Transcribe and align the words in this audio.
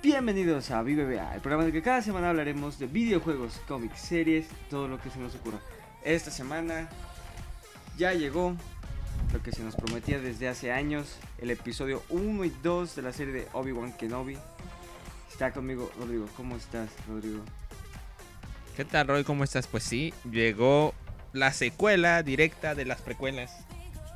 Bienvenidos 0.00 0.70
a 0.70 0.82
VBA, 0.82 1.34
el 1.34 1.40
programa 1.40 1.64
en 1.64 1.68
el 1.68 1.72
que 1.72 1.82
cada 1.82 2.00
semana 2.02 2.30
hablaremos 2.30 2.78
de 2.78 2.86
videojuegos, 2.86 3.60
cómics, 3.66 3.98
series, 3.98 4.46
todo 4.70 4.86
lo 4.86 5.00
que 5.00 5.10
se 5.10 5.18
nos 5.18 5.34
ocurra. 5.34 5.58
Esta 6.04 6.30
semana 6.30 6.88
ya 7.96 8.14
llegó 8.14 8.54
lo 9.32 9.42
que 9.42 9.50
se 9.50 9.64
nos 9.64 9.74
prometía 9.74 10.20
desde 10.20 10.46
hace 10.46 10.70
años, 10.70 11.18
el 11.38 11.50
episodio 11.50 12.04
1 12.10 12.44
y 12.44 12.52
2 12.62 12.94
de 12.94 13.02
la 13.02 13.12
serie 13.12 13.34
de 13.34 13.48
Obi-Wan 13.52 13.92
Kenobi. 13.92 14.38
Está 15.32 15.50
conmigo 15.52 15.90
Rodrigo, 15.98 16.26
¿cómo 16.36 16.54
estás 16.54 16.90
Rodrigo? 17.08 17.40
¿Qué 18.76 18.84
tal 18.84 19.08
Roy? 19.08 19.24
¿Cómo 19.24 19.42
estás? 19.42 19.66
Pues 19.66 19.82
sí, 19.82 20.14
llegó 20.30 20.94
la 21.32 21.52
secuela 21.52 22.22
directa 22.22 22.76
de 22.76 22.84
las 22.84 23.02
precuelas. 23.02 23.67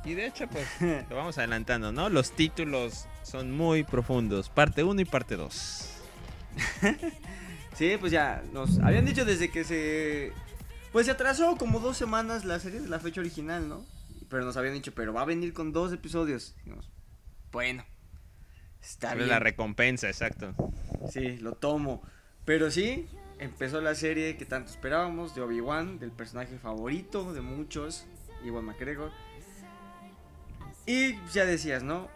Y 0.05 0.13
de 0.15 0.27
hecho, 0.27 0.47
pues 0.47 0.67
lo 1.09 1.15
vamos 1.15 1.37
adelantando, 1.37 1.91
¿no? 1.91 2.09
Los 2.09 2.31
títulos 2.31 3.07
son 3.23 3.51
muy 3.51 3.83
profundos, 3.83 4.49
parte 4.49 4.83
1 4.83 5.01
y 5.01 5.05
parte 5.05 5.35
2. 5.35 5.89
sí, 7.75 7.97
pues 7.99 8.11
ya 8.11 8.43
nos 8.51 8.79
habían 8.79 9.05
dicho 9.05 9.25
desde 9.25 9.49
que 9.49 9.63
se 9.63 10.33
pues 10.91 11.07
se 11.07 11.11
atrasó 11.11 11.57
como 11.57 11.79
dos 11.79 11.97
semanas 11.97 12.45
la 12.45 12.59
serie 12.59 12.79
de 12.79 12.87
la 12.87 12.99
fecha 12.99 13.19
original, 13.19 13.67
¿no? 13.67 13.83
Pero 14.29 14.45
nos 14.45 14.57
habían 14.57 14.75
dicho, 14.75 14.93
pero 14.93 15.11
va 15.11 15.21
a 15.21 15.25
venir 15.25 15.51
con 15.53 15.73
dos 15.73 15.91
episodios. 15.91 16.55
bueno, 17.51 17.83
está 18.79 19.15
bien. 19.15 19.27
La 19.27 19.39
recompensa, 19.39 20.07
exacto. 20.07 20.53
Sí, 21.09 21.37
lo 21.37 21.53
tomo. 21.53 22.03
Pero 22.45 22.69
sí, 22.69 23.07
empezó 23.39 23.81
la 23.81 23.95
serie 23.95 24.37
que 24.37 24.45
tanto 24.45 24.69
esperábamos 24.69 25.33
de 25.33 25.41
Obi-Wan, 25.41 25.97
del 25.97 26.11
personaje 26.11 26.59
favorito 26.59 27.33
de 27.33 27.41
muchos, 27.41 28.05
Iwan 28.43 28.65
McGregor. 28.65 29.11
Y 30.85 31.15
ya 31.31 31.45
decías, 31.45 31.83
¿no? 31.83 32.09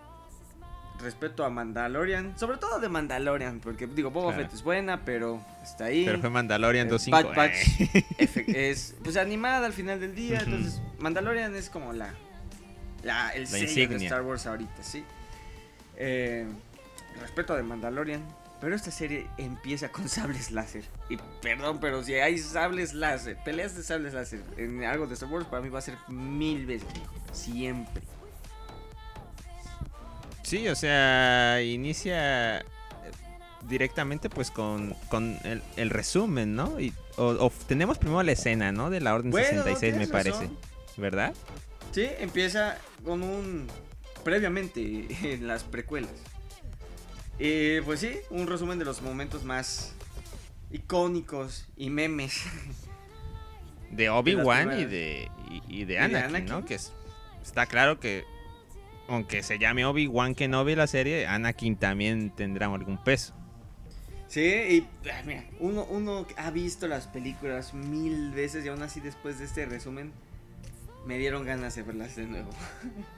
respeto 1.00 1.46
a 1.46 1.50
Mandalorian, 1.50 2.38
sobre 2.38 2.58
todo 2.58 2.80
de 2.80 2.90
Mandalorian, 2.90 3.60
porque 3.60 3.88
digo, 3.88 4.12
Boba 4.12 4.34
Fett 4.34 4.54
es 4.54 4.64
buena, 4.64 5.06
pero 5.06 5.42
está 5.64 5.86
ahí. 5.86 6.06
Pero 6.06 6.20
fue 6.20 6.30
Mandalorian 6.30 6.90
2.5. 6.90 7.36
Bad 7.36 7.50
eh. 7.50 8.72
es 8.72 8.96
pues 9.04 9.18
animada 9.18 9.66
al 9.66 9.74
final 9.74 10.00
del 10.00 10.16
día, 10.16 10.40
entonces 10.40 10.82
Mandalorian 11.00 11.56
es 11.56 11.70
como 11.70 11.94
la, 11.94 12.14
la 13.04 13.30
el 13.30 13.48
sello 13.48 13.90
de 13.90 14.06
Star 14.06 14.24
Wars 14.24 14.46
ahorita, 14.48 14.84
¿sí? 14.84 15.04
Eh, 15.98 16.46
respeto 17.22 17.56
de 17.56 17.64
Mandalorian, 17.64 18.24
pero 18.60 18.76
esta 18.76 18.92
serie 18.92 19.28
empieza 19.38 19.90
con 19.90 20.10
sables 20.10 20.52
láser. 20.52 20.84
Y 21.10 21.18
perdón, 21.42 21.80
pero 21.80 22.04
si 22.04 22.16
hay 22.16 22.38
sables 22.40 22.94
láser, 22.94 23.38
peleas 23.44 23.76
de 23.76 23.84
sables 23.84 24.14
láser 24.14 24.42
en 24.58 24.84
algo 24.84 25.06
de 25.06 25.14
Star 25.14 25.30
Wars, 25.30 25.46
para 25.46 25.62
mí 25.62 25.70
va 25.70 25.80
a 25.80 25.84
ser 25.84 25.96
mil 26.08 26.66
veces 26.66 26.88
Siempre. 27.34 28.02
Sí, 30.48 30.70
o 30.70 30.76
sea, 30.76 31.62
inicia 31.62 32.60
eh, 32.60 32.64
directamente 33.68 34.30
pues 34.30 34.50
con, 34.50 34.96
el, 35.76 35.90
resumen, 35.90 36.56
¿no? 36.56 36.80
Y, 36.80 36.94
o, 37.18 37.52
tenemos 37.68 37.98
primero 37.98 38.24
la 38.24 38.32
escena, 38.32 38.72
¿no? 38.72 38.90
De 38.90 39.02
la 39.02 39.14
Orden 39.14 39.34
66, 39.34 39.98
me 39.98 40.08
parece. 40.08 40.50
¿Verdad? 40.96 41.34
Sí, 41.92 42.08
empieza 42.20 42.78
con 43.04 43.24
un... 43.24 43.68
previamente 44.24 45.08
en 45.34 45.48
las 45.48 45.66
precuelas. 45.66 46.14
Y 47.38 47.82
pues 47.82 48.00
sí, 48.00 48.16
un 48.30 48.48
resumen 48.48 48.80
de 48.80 48.86
los 48.86 49.02
momentos 49.02 49.44
más 49.44 49.96
icónicos 50.72 51.68
y 51.76 51.90
memes. 51.90 52.44
De 53.92 54.10
Obi-Wan 54.12 54.80
y 54.80 54.86
de, 54.86 55.30
y, 55.68 55.84
de 55.84 56.00
Anakin, 56.00 56.46
¿no? 56.46 56.64
Que 56.64 56.80
está 57.44 57.66
claro 57.66 58.00
que 58.00 58.24
aunque 59.08 59.44
se 59.44 59.60
llame 59.60 59.86
Obi-Wan 59.86 60.36
Kenobi 60.36 60.76
la 60.76 60.88
serie, 60.88 61.28
Anakin 61.28 61.78
también 61.78 62.32
tendrá 62.32 62.68
algún 62.68 62.98
peso. 63.04 63.34
Sí, 64.28 64.42
y 64.42 64.88
ah, 65.10 65.22
mira, 65.26 65.46
uno, 65.60 65.86
uno 65.90 66.26
ha 66.36 66.52
visto 66.52 66.88
las 66.88 67.08
películas 67.08 67.74
mil 67.74 68.32
veces 68.32 68.66
y 68.66 68.68
aún 68.68 68.84
así 68.84 69.00
después 69.00 69.40
de 69.40 69.46
este 69.46 69.66
resumen 69.66 70.12
me 71.06 71.18
dieron 71.18 71.46
ganas 71.46 71.76
de 71.76 71.84
verlas 71.84 72.16
de 72.16 72.26
nuevo. 72.26 72.50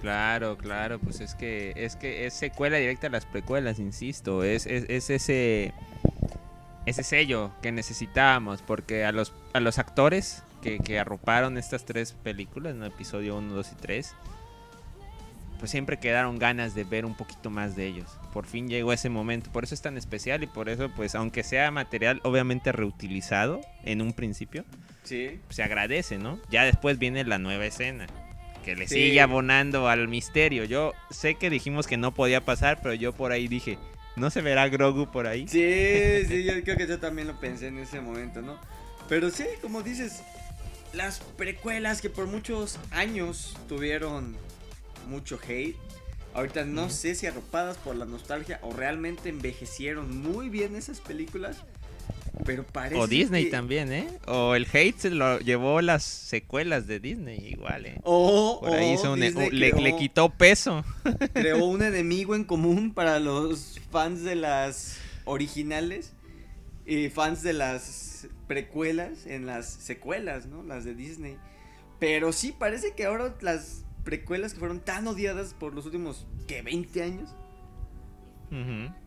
Claro, 0.00 0.58
claro, 0.58 0.98
pues 0.98 1.20
es 1.20 1.34
que 1.34 1.72
es 1.76 1.96
que 1.96 2.26
es 2.26 2.34
secuela 2.34 2.76
directa 2.76 3.06
a 3.06 3.10
las 3.10 3.24
precuelas, 3.24 3.78
insisto, 3.78 4.44
es, 4.44 4.66
es, 4.66 5.08
ese 5.08 5.72
ese 6.84 7.02
sello 7.02 7.52
que 7.62 7.72
necesitábamos 7.72 8.60
porque 8.60 9.06
a 9.06 9.12
los 9.12 9.32
a 9.54 9.60
los 9.60 9.78
actores 9.78 10.42
que, 10.60 10.78
que 10.78 10.98
arroparon 10.98 11.56
estas 11.56 11.86
tres 11.86 12.12
películas, 12.12 12.74
¿no? 12.74 12.84
episodio 12.84 13.38
1, 13.38 13.54
2 13.54 13.72
y 13.72 13.74
3, 13.76 14.14
pues 15.64 15.70
siempre 15.70 15.98
quedaron 15.98 16.38
ganas 16.38 16.74
de 16.74 16.84
ver 16.84 17.06
un 17.06 17.14
poquito 17.14 17.48
más 17.48 17.74
de 17.74 17.86
ellos. 17.86 18.18
Por 18.34 18.44
fin 18.44 18.68
llegó 18.68 18.92
ese 18.92 19.08
momento, 19.08 19.50
por 19.50 19.64
eso 19.64 19.74
es 19.74 19.80
tan 19.80 19.96
especial 19.96 20.42
y 20.42 20.46
por 20.46 20.68
eso, 20.68 20.90
pues, 20.94 21.14
aunque 21.14 21.42
sea 21.42 21.70
material 21.70 22.20
obviamente 22.22 22.70
reutilizado 22.70 23.62
en 23.82 24.02
un 24.02 24.12
principio, 24.12 24.66
sí. 25.04 25.40
se 25.48 25.62
agradece, 25.62 26.18
¿no? 26.18 26.38
Ya 26.50 26.64
después 26.64 26.98
viene 26.98 27.24
la 27.24 27.38
nueva 27.38 27.64
escena, 27.64 28.08
que 28.62 28.76
le 28.76 28.86
sigue 28.86 29.22
abonando 29.22 29.88
al 29.88 30.06
misterio. 30.06 30.64
Yo 30.64 30.92
sé 31.08 31.36
que 31.36 31.48
dijimos 31.48 31.86
que 31.86 31.96
no 31.96 32.12
podía 32.12 32.42
pasar, 32.42 32.80
pero 32.82 32.92
yo 32.92 33.14
por 33.14 33.32
ahí 33.32 33.48
dije, 33.48 33.78
¿no 34.16 34.28
se 34.28 34.42
verá 34.42 34.68
Grogu 34.68 35.10
por 35.10 35.26
ahí? 35.26 35.48
Sí, 35.48 36.26
sí, 36.28 36.44
yo 36.44 36.62
creo 36.62 36.76
que 36.76 36.86
yo 36.86 36.98
también 36.98 37.26
lo 37.26 37.40
pensé 37.40 37.68
en 37.68 37.78
ese 37.78 38.02
momento, 38.02 38.42
¿no? 38.42 38.58
Pero 39.08 39.30
sí, 39.30 39.46
como 39.62 39.82
dices, 39.82 40.22
las 40.92 41.20
precuelas 41.20 42.02
que 42.02 42.10
por 42.10 42.26
muchos 42.26 42.78
años 42.90 43.56
tuvieron 43.66 44.36
mucho 45.04 45.38
hate. 45.46 45.76
Ahorita 46.34 46.64
no 46.64 46.90
sé 46.90 47.14
si 47.14 47.26
arropadas 47.26 47.76
por 47.78 47.94
la 47.94 48.06
nostalgia 48.06 48.58
o 48.62 48.72
realmente 48.72 49.28
envejecieron 49.28 50.20
muy 50.20 50.48
bien 50.48 50.74
esas 50.74 51.00
películas. 51.00 51.58
Pero 52.44 52.64
parece. 52.64 53.00
O 53.00 53.06
Disney 53.06 53.48
también, 53.48 53.92
¿eh? 53.92 54.08
O 54.26 54.56
el 54.56 54.66
hate 54.70 54.98
se 54.98 55.10
lo 55.10 55.38
llevó 55.38 55.80
las 55.80 56.02
secuelas 56.02 56.86
de 56.88 56.98
Disney, 56.98 57.38
igual, 57.46 57.86
¿eh? 57.86 58.00
O, 58.02 58.58
Por 58.60 58.72
ahí 58.72 58.96
le, 59.52 59.96
quitó 59.96 60.30
peso. 60.30 60.84
Creó 61.32 61.64
un 61.64 61.82
enemigo 61.82 62.34
en 62.34 62.44
común 62.44 62.92
para 62.92 63.20
los 63.20 63.80
fans 63.92 64.24
de 64.24 64.34
las 64.34 64.98
originales 65.24 66.12
y 66.84 67.08
fans 67.08 67.42
de 67.42 67.52
las 67.52 68.26
precuelas 68.46 69.26
en 69.26 69.46
las 69.46 69.68
secuelas, 69.68 70.46
¿no? 70.46 70.64
Las 70.64 70.84
de 70.84 70.94
Disney. 70.94 71.36
Pero 72.00 72.32
sí, 72.32 72.52
parece 72.52 72.94
que 72.94 73.04
ahora 73.04 73.34
las 73.40 73.83
precuelas 74.04 74.52
que 74.52 74.60
fueron 74.60 74.80
tan 74.80 75.06
odiadas 75.06 75.54
por 75.54 75.74
los 75.74 75.86
últimos, 75.86 76.26
¿qué? 76.46 76.62
¿20 76.62 77.02
años? 77.02 77.34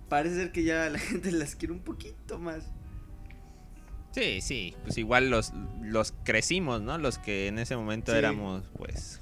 Parece 0.09 0.35
ser 0.35 0.51
que 0.51 0.63
ya 0.63 0.89
la 0.89 0.99
gente 0.99 1.31
las 1.31 1.55
quiere 1.55 1.73
un 1.73 1.79
poquito 1.79 2.39
más. 2.39 2.69
Sí, 4.11 4.41
sí, 4.41 4.75
pues 4.83 4.97
igual 4.97 5.29
los, 5.29 5.53
los 5.81 6.13
crecimos, 6.23 6.81
¿no? 6.81 6.97
Los 6.97 7.17
que 7.17 7.47
en 7.47 7.59
ese 7.59 7.75
momento 7.75 8.15
éramos, 8.15 8.63
pues, 8.75 9.21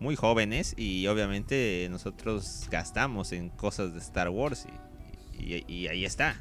muy 0.00 0.16
jóvenes 0.16 0.74
y 0.76 1.06
obviamente 1.06 1.86
nosotros 1.90 2.66
gastamos 2.70 3.32
en 3.32 3.50
cosas 3.50 3.94
de 3.94 4.00
Star 4.00 4.28
Wars 4.28 4.66
y, 5.38 5.64
y 5.72 5.86
ahí 5.86 6.04
está. 6.04 6.40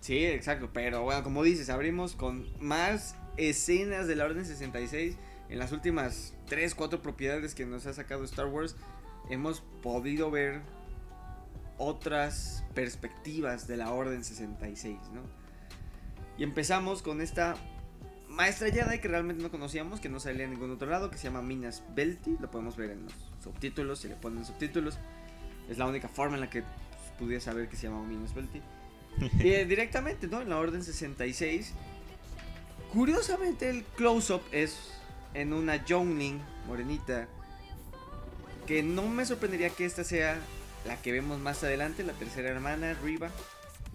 Sí, 0.00 0.24
exacto, 0.24 0.70
pero 0.72 1.02
bueno, 1.02 1.22
como 1.22 1.42
dices, 1.42 1.68
abrimos 1.70 2.14
con 2.14 2.46
más 2.60 3.16
escenas 3.36 4.06
de 4.06 4.16
la 4.16 4.24
Orden 4.24 4.44
66 4.44 5.16
en 5.48 5.58
las 5.58 5.72
últimas 5.72 6.34
3, 6.46 6.74
4 6.74 7.02
propiedades 7.02 7.54
que 7.54 7.66
nos 7.66 7.86
ha 7.86 7.92
sacado 7.92 8.24
Star 8.24 8.46
Wars, 8.46 8.76
hemos 9.30 9.60
podido 9.82 10.30
ver 10.30 10.62
otras 11.78 12.64
perspectivas 12.74 13.66
de 13.66 13.76
la 13.76 13.92
Orden 13.92 14.24
66, 14.24 14.98
¿no? 15.12 15.22
Y 16.38 16.42
empezamos 16.42 17.02
con 17.02 17.20
esta 17.20 17.56
maestra 18.28 18.70
Jedi 18.70 18.98
que 18.98 19.08
realmente 19.08 19.42
no 19.42 19.50
conocíamos, 19.50 20.00
que 20.00 20.08
no 20.08 20.20
salía 20.20 20.44
en 20.44 20.50
ningún 20.50 20.70
otro 20.70 20.88
lado, 20.88 21.10
que 21.10 21.18
se 21.18 21.24
llama 21.24 21.42
Minas 21.42 21.82
Belty, 21.94 22.36
lo 22.40 22.50
podemos 22.50 22.76
ver 22.76 22.90
en 22.90 23.04
los 23.04 23.12
subtítulos, 23.42 24.00
si 24.00 24.08
le 24.08 24.16
ponen 24.16 24.44
subtítulos, 24.44 24.98
es 25.68 25.78
la 25.78 25.86
única 25.86 26.08
forma 26.08 26.34
en 26.34 26.40
la 26.40 26.50
que 26.50 26.62
pues, 26.62 27.12
pudiera 27.18 27.40
saber 27.40 27.68
que 27.68 27.76
se 27.76 27.86
llama 27.88 28.02
Minas 28.02 28.34
Belty. 28.34 28.60
y 29.38 29.48
eh, 29.50 29.64
directamente, 29.64 30.26
¿no? 30.26 30.40
En 30.40 30.48
la 30.48 30.58
Orden 30.58 30.82
66. 30.82 31.72
Curiosamente 32.92 33.70
el 33.70 33.84
close-up 33.84 34.42
es 34.52 34.92
en 35.34 35.52
una 35.52 35.84
Youngling 35.84 36.40
morenita. 36.66 37.28
Que 38.66 38.82
no 38.82 39.06
me 39.06 39.26
sorprendería 39.26 39.70
que 39.70 39.84
esta 39.84 40.04
sea 40.04 40.38
la 40.86 40.96
que 41.00 41.12
vemos 41.12 41.38
más 41.38 41.62
adelante, 41.64 42.02
la 42.02 42.12
tercera 42.14 42.48
hermana, 42.48 42.94
Riva, 43.02 43.30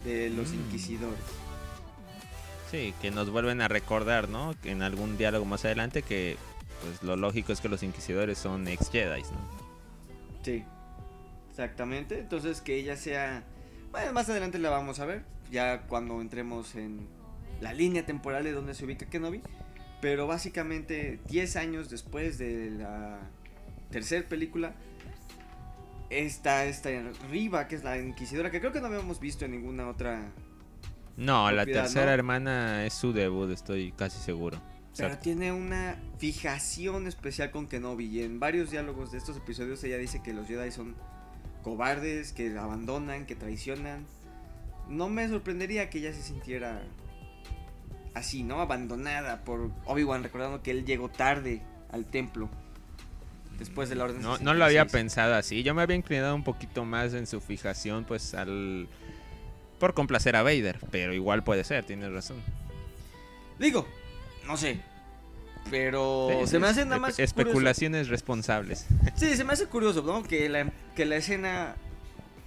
de 0.04 0.30
los 0.30 0.52
mm. 0.52 0.56
Inquisidores. 0.56 1.20
Sí, 2.70 2.94
que 3.02 3.10
nos 3.10 3.32
vuelven 3.32 3.62
a 3.62 3.68
recordar, 3.68 4.30
¿no? 4.30 4.54
En 4.64 4.84
algún 4.84 5.18
diálogo 5.18 5.46
más 5.46 5.66
adelante 5.66 6.04
que 6.04 6.38
pues 6.82 7.04
lo 7.04 7.16
lógico 7.16 7.52
es 7.52 7.62
que 7.62 7.70
los 7.70 7.84
Inquisidores 7.84 8.38
son 8.38 8.68
ex 8.68 8.90
Jedi, 8.92 9.22
¿no? 9.24 9.60
Sí, 10.44 10.64
exactamente. 11.50 12.20
Entonces 12.20 12.62
que 12.62 12.76
ella 12.76 12.96
sea... 12.96 13.44
Bueno, 13.92 14.14
más 14.14 14.30
adelante 14.30 14.60
la 14.60 14.70
vamos 14.70 15.00
a 15.00 15.06
ver, 15.06 15.24
ya 15.52 15.82
cuando 15.82 16.22
entremos 16.22 16.76
en 16.76 17.08
la 17.60 17.74
línea 17.74 18.06
temporal 18.06 18.44
de 18.44 18.52
donde 18.52 18.76
se 18.76 18.86
ubica 18.86 19.08
Kenobi. 19.08 19.42
Pero 20.02 20.28
básicamente 20.28 21.20
10 21.28 21.56
años 21.58 21.90
después 21.90 22.38
de 22.38 22.72
la 22.72 23.20
tercera 23.92 24.28
película, 24.28 24.74
está 26.10 26.66
esta 26.66 26.90
Riva, 27.30 27.68
que 27.68 27.76
es 27.76 27.84
la 27.84 27.98
inquisidora, 27.98 28.52
que 28.52 28.60
creo 28.60 28.72
que 28.72 28.82
no 28.82 28.88
habíamos 28.88 29.20
visto 29.20 29.46
en 29.46 29.52
ninguna 29.52 29.88
otra. 29.90 30.32
No, 31.18 31.52
la 31.52 31.66
tercera 31.66 32.08
¿no? 32.08 32.12
hermana 32.12 32.86
es 32.86 32.94
su 32.94 33.12
debut, 33.12 33.52
estoy 33.52 33.92
casi 33.92 34.20
seguro. 34.20 34.60
Pero 34.96 35.10
Exacto. 35.10 35.24
tiene 35.24 35.52
una 35.52 35.98
fijación 36.18 37.08
especial 37.08 37.52
con 37.52 37.68
Kenobi. 37.68 38.06
Y 38.06 38.24
en 38.24 38.40
varios 38.40 38.72
diálogos 38.72 39.12
de 39.12 39.18
estos 39.18 39.38
episodios 39.38 39.84
ella 39.84 39.98
dice 39.98 40.22
que 40.24 40.34
los 40.34 40.48
Jedi 40.48 40.72
son 40.72 40.96
cobardes, 41.62 42.34
que 42.34 42.58
abandonan, 42.58 43.26
que 43.26 43.36
traicionan. 43.36 44.06
No 44.88 45.08
me 45.10 45.28
sorprendería 45.28 45.90
que 45.90 46.00
ella 46.00 46.14
se 46.14 46.22
sintiera 46.22 46.82
así, 48.14 48.44
¿no? 48.44 48.62
Abandonada 48.62 49.42
por 49.44 49.72
Obi-Wan, 49.86 50.24
recordando 50.24 50.62
que 50.62 50.72
él 50.72 50.86
llegó 50.86 51.10
tarde 51.10 51.62
al 51.92 52.06
templo. 52.06 52.50
Después 53.58 53.90
de 53.90 53.96
la 53.96 54.06
orden 54.06 54.22
No, 54.22 54.38
no 54.38 54.54
lo 54.54 54.64
había 54.64 54.84
66. 54.84 54.92
pensado 54.92 55.36
así. 55.36 55.64
Yo 55.64 55.74
me 55.76 55.82
había 55.82 55.98
inclinado 55.98 56.34
un 56.34 56.44
poquito 56.46 56.86
más 56.86 57.14
en 57.14 57.28
su 57.28 57.42
fijación, 57.42 58.06
pues 58.06 58.34
al. 58.34 58.88
por 59.80 59.94
complacer 59.94 60.36
a 60.38 60.44
Vader. 60.44 60.80
Pero 60.92 61.14
igual 61.14 61.44
puede 61.44 61.64
ser, 61.66 61.84
tienes 61.84 62.12
razón. 62.12 62.38
Digo, 63.60 63.86
no 64.48 64.56
sé. 64.56 64.80
Pero 65.70 66.30
Sí, 66.42 66.48
se 66.48 66.60
me 66.60 66.68
hace 66.68 66.86
nada 66.86 67.00
más 67.00 67.16
curioso. 67.16 67.24
Especulaciones 67.24 68.08
responsables. 68.08 68.88
Sí, 69.16 69.36
se 69.36 69.44
me 69.44 69.52
hace 69.54 69.66
curioso, 69.66 70.02
¿no? 70.04 70.24
Que 70.24 70.48
la, 70.48 70.72
que 70.96 71.06
la 71.06 71.18
escena 71.18 71.76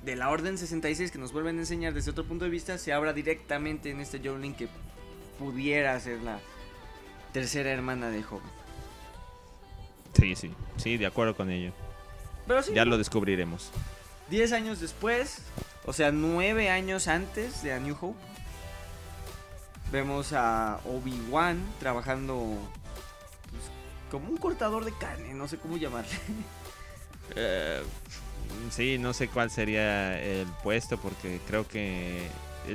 de 0.04 0.16
la 0.16 0.30
Orden 0.30 0.56
66 0.58 1.12
que 1.12 1.18
nos 1.18 1.32
vuelven 1.32 1.58
a 1.58 1.60
enseñar 1.60 1.92
desde 1.92 2.10
otro 2.10 2.24
punto 2.24 2.46
de 2.46 2.50
vista 2.50 2.78
se 2.78 2.92
abra 2.92 3.12
directamente 3.12 3.90
en 3.90 4.00
este 4.00 4.18
Jolene 4.18 4.56
que 4.56 4.66
pudiera 5.38 5.98
ser 6.00 6.20
la 6.22 6.38
tercera 7.32 7.70
hermana 7.70 8.10
de 8.10 8.22
Joven. 8.22 8.50
Sí, 10.14 10.36
sí. 10.36 10.54
Sí, 10.76 10.96
de 10.96 11.06
acuerdo 11.06 11.34
con 11.34 11.50
ello. 11.50 11.72
Pero 12.46 12.62
sí, 12.62 12.72
Ya 12.74 12.84
lo 12.84 12.98
descubriremos. 12.98 13.70
10 14.30 14.52
años 14.52 14.80
después, 14.80 15.42
o 15.84 15.92
sea, 15.92 16.12
9 16.12 16.70
años 16.70 17.08
antes 17.08 17.62
de 17.62 17.72
A 17.72 17.78
New 17.78 17.96
Hope, 18.00 18.18
vemos 19.90 20.32
a 20.32 20.80
Obi-Wan 20.86 21.62
trabajando 21.78 22.56
pues, 23.50 23.62
como 24.10 24.30
un 24.30 24.38
cortador 24.38 24.84
de 24.84 24.92
carne, 24.96 25.34
no 25.34 25.48
sé 25.48 25.58
cómo 25.58 25.76
llamarle. 25.76 26.10
Eh, 27.34 27.82
sí, 28.70 28.98
no 28.98 29.14
sé 29.14 29.28
cuál 29.28 29.50
sería 29.50 30.20
el 30.20 30.46
puesto 30.62 30.98
porque 30.98 31.40
creo 31.46 31.66
que 31.66 32.26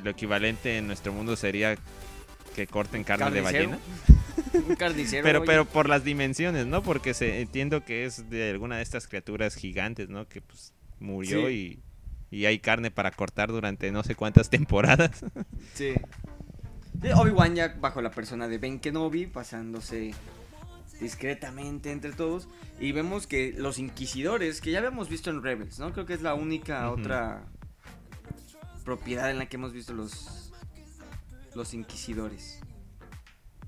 lo 0.02 0.10
equivalente 0.10 0.78
en 0.78 0.88
nuestro 0.88 1.14
mundo 1.14 1.36
sería 1.36 1.78
que 2.58 2.66
corten 2.66 3.04
carne 3.04 3.30
de 3.30 3.42
ballena. 3.42 3.78
un 4.68 4.76
carnicero. 4.76 5.22
Pero, 5.22 5.40
oye. 5.42 5.46
pero 5.46 5.66
por 5.66 5.88
las 5.88 6.04
dimensiones, 6.04 6.66
¿no? 6.66 6.82
Porque 6.82 7.14
se, 7.14 7.42
entiendo 7.42 7.86
que 7.86 8.06
es 8.06 8.32
de 8.32 8.50
alguna 8.50 8.78
de 8.78 8.84
estas 8.84 9.08
criaturas 9.08 9.54
gigantes, 9.54 10.10
¿no? 10.10 10.28
Que 10.28 10.42
pues 10.42 10.74
murió 11.00 11.52
y, 11.52 11.80
y 12.32 12.46
hay 12.46 12.58
carne 12.58 12.90
para 12.90 13.12
cortar 13.12 13.50
durante 13.50 13.92
no 13.92 14.04
sé 14.04 14.16
cuántas 14.16 14.50
temporadas. 14.58 15.24
Sí. 15.76 15.94
Obi-Wan 17.16 17.54
ya 17.54 17.76
bajo 17.80 18.02
la 18.02 18.10
persona 18.10 18.48
de 18.48 18.58
Ben 18.58 18.80
Kenobi, 18.80 19.28
pasándose 19.28 20.16
discretamente 21.00 21.92
entre 21.92 22.12
todos. 22.12 22.48
Y 22.80 22.92
vemos 22.92 23.28
que 23.28 23.54
los 23.56 23.78
inquisidores, 23.78 24.62
que 24.62 24.72
ya 24.72 24.80
habíamos 24.80 25.10
visto 25.10 25.30
en 25.30 25.44
Rebels, 25.44 25.78
¿no? 25.78 25.94
Creo 25.94 26.08
que 26.08 26.16
es 26.16 26.24
la 26.24 26.34
única 26.34 26.90
otra 26.90 27.46
propiedad 28.84 29.30
en 29.30 29.38
la 29.38 29.46
que 29.46 29.58
hemos 29.58 29.74
visto 29.74 29.94
los, 29.94 30.47
los 31.58 31.74
inquisidores. 31.74 32.60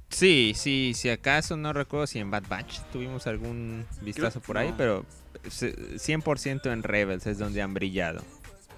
Sí, 0.09 0.53
sí, 0.55 0.93
si 0.95 1.09
acaso 1.09 1.55
no 1.55 1.71
recuerdo 1.73 2.07
si 2.07 2.19
en 2.19 2.31
Bad 2.31 2.43
Batch 2.49 2.79
tuvimos 2.91 3.27
algún 3.27 3.85
vistazo 4.01 4.39
por 4.41 4.57
ahí, 4.57 4.71
no. 4.71 4.77
pero 4.77 5.05
se- 5.49 5.75
100% 5.99 6.71
en 6.73 6.83
Rebels 6.83 7.27
es 7.27 7.37
donde 7.37 7.61
han 7.61 7.73
brillado. 7.73 8.23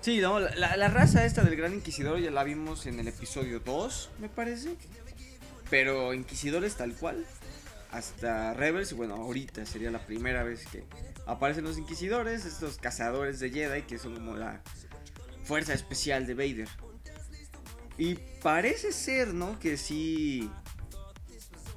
Sí, 0.02 0.20
¿no? 0.20 0.40
La, 0.40 0.54
la- 0.56 0.78
la 0.78 0.88
raza 0.90 1.26
esta 1.26 1.44
del 1.44 1.56
Gran 1.56 1.74
Inquisidor 1.74 2.20
ya 2.20 2.32
la 2.32 2.44
vimos 2.44 2.86
en 2.86 3.00
el 3.00 3.08
episodio 3.08 3.60
2, 3.60 4.10
me 4.20 4.28
parece. 4.30 4.76
Pero 5.70 6.14
inquisidores 6.14 6.76
tal 6.76 6.94
cual. 6.96 7.26
Hasta 7.92 8.54
Rebels, 8.54 8.92
y 8.92 8.96
bueno, 8.96 9.16
ahorita 9.16 9.66
sería 9.66 9.92
la 9.92 10.06
primera 10.06 10.44
vez 10.44 10.66
que 10.68 10.84
aparecen 11.26 11.64
los 11.66 11.78
inquisidores, 11.78 12.46
estos 12.46 12.78
cazadores 12.78 13.40
de 13.40 13.52
Jedi 13.52 13.82
que 13.84 13.98
son 14.00 14.16
como 14.16 14.36
la 14.38 14.62
fuerza 15.44 15.74
especial 15.74 16.26
de 16.26 16.34
Vader. 16.34 16.70
Y 17.98 18.16
parece 18.42 18.92
ser, 18.92 19.34
¿no? 19.34 19.60
Que 19.60 19.78
sí. 19.78 20.50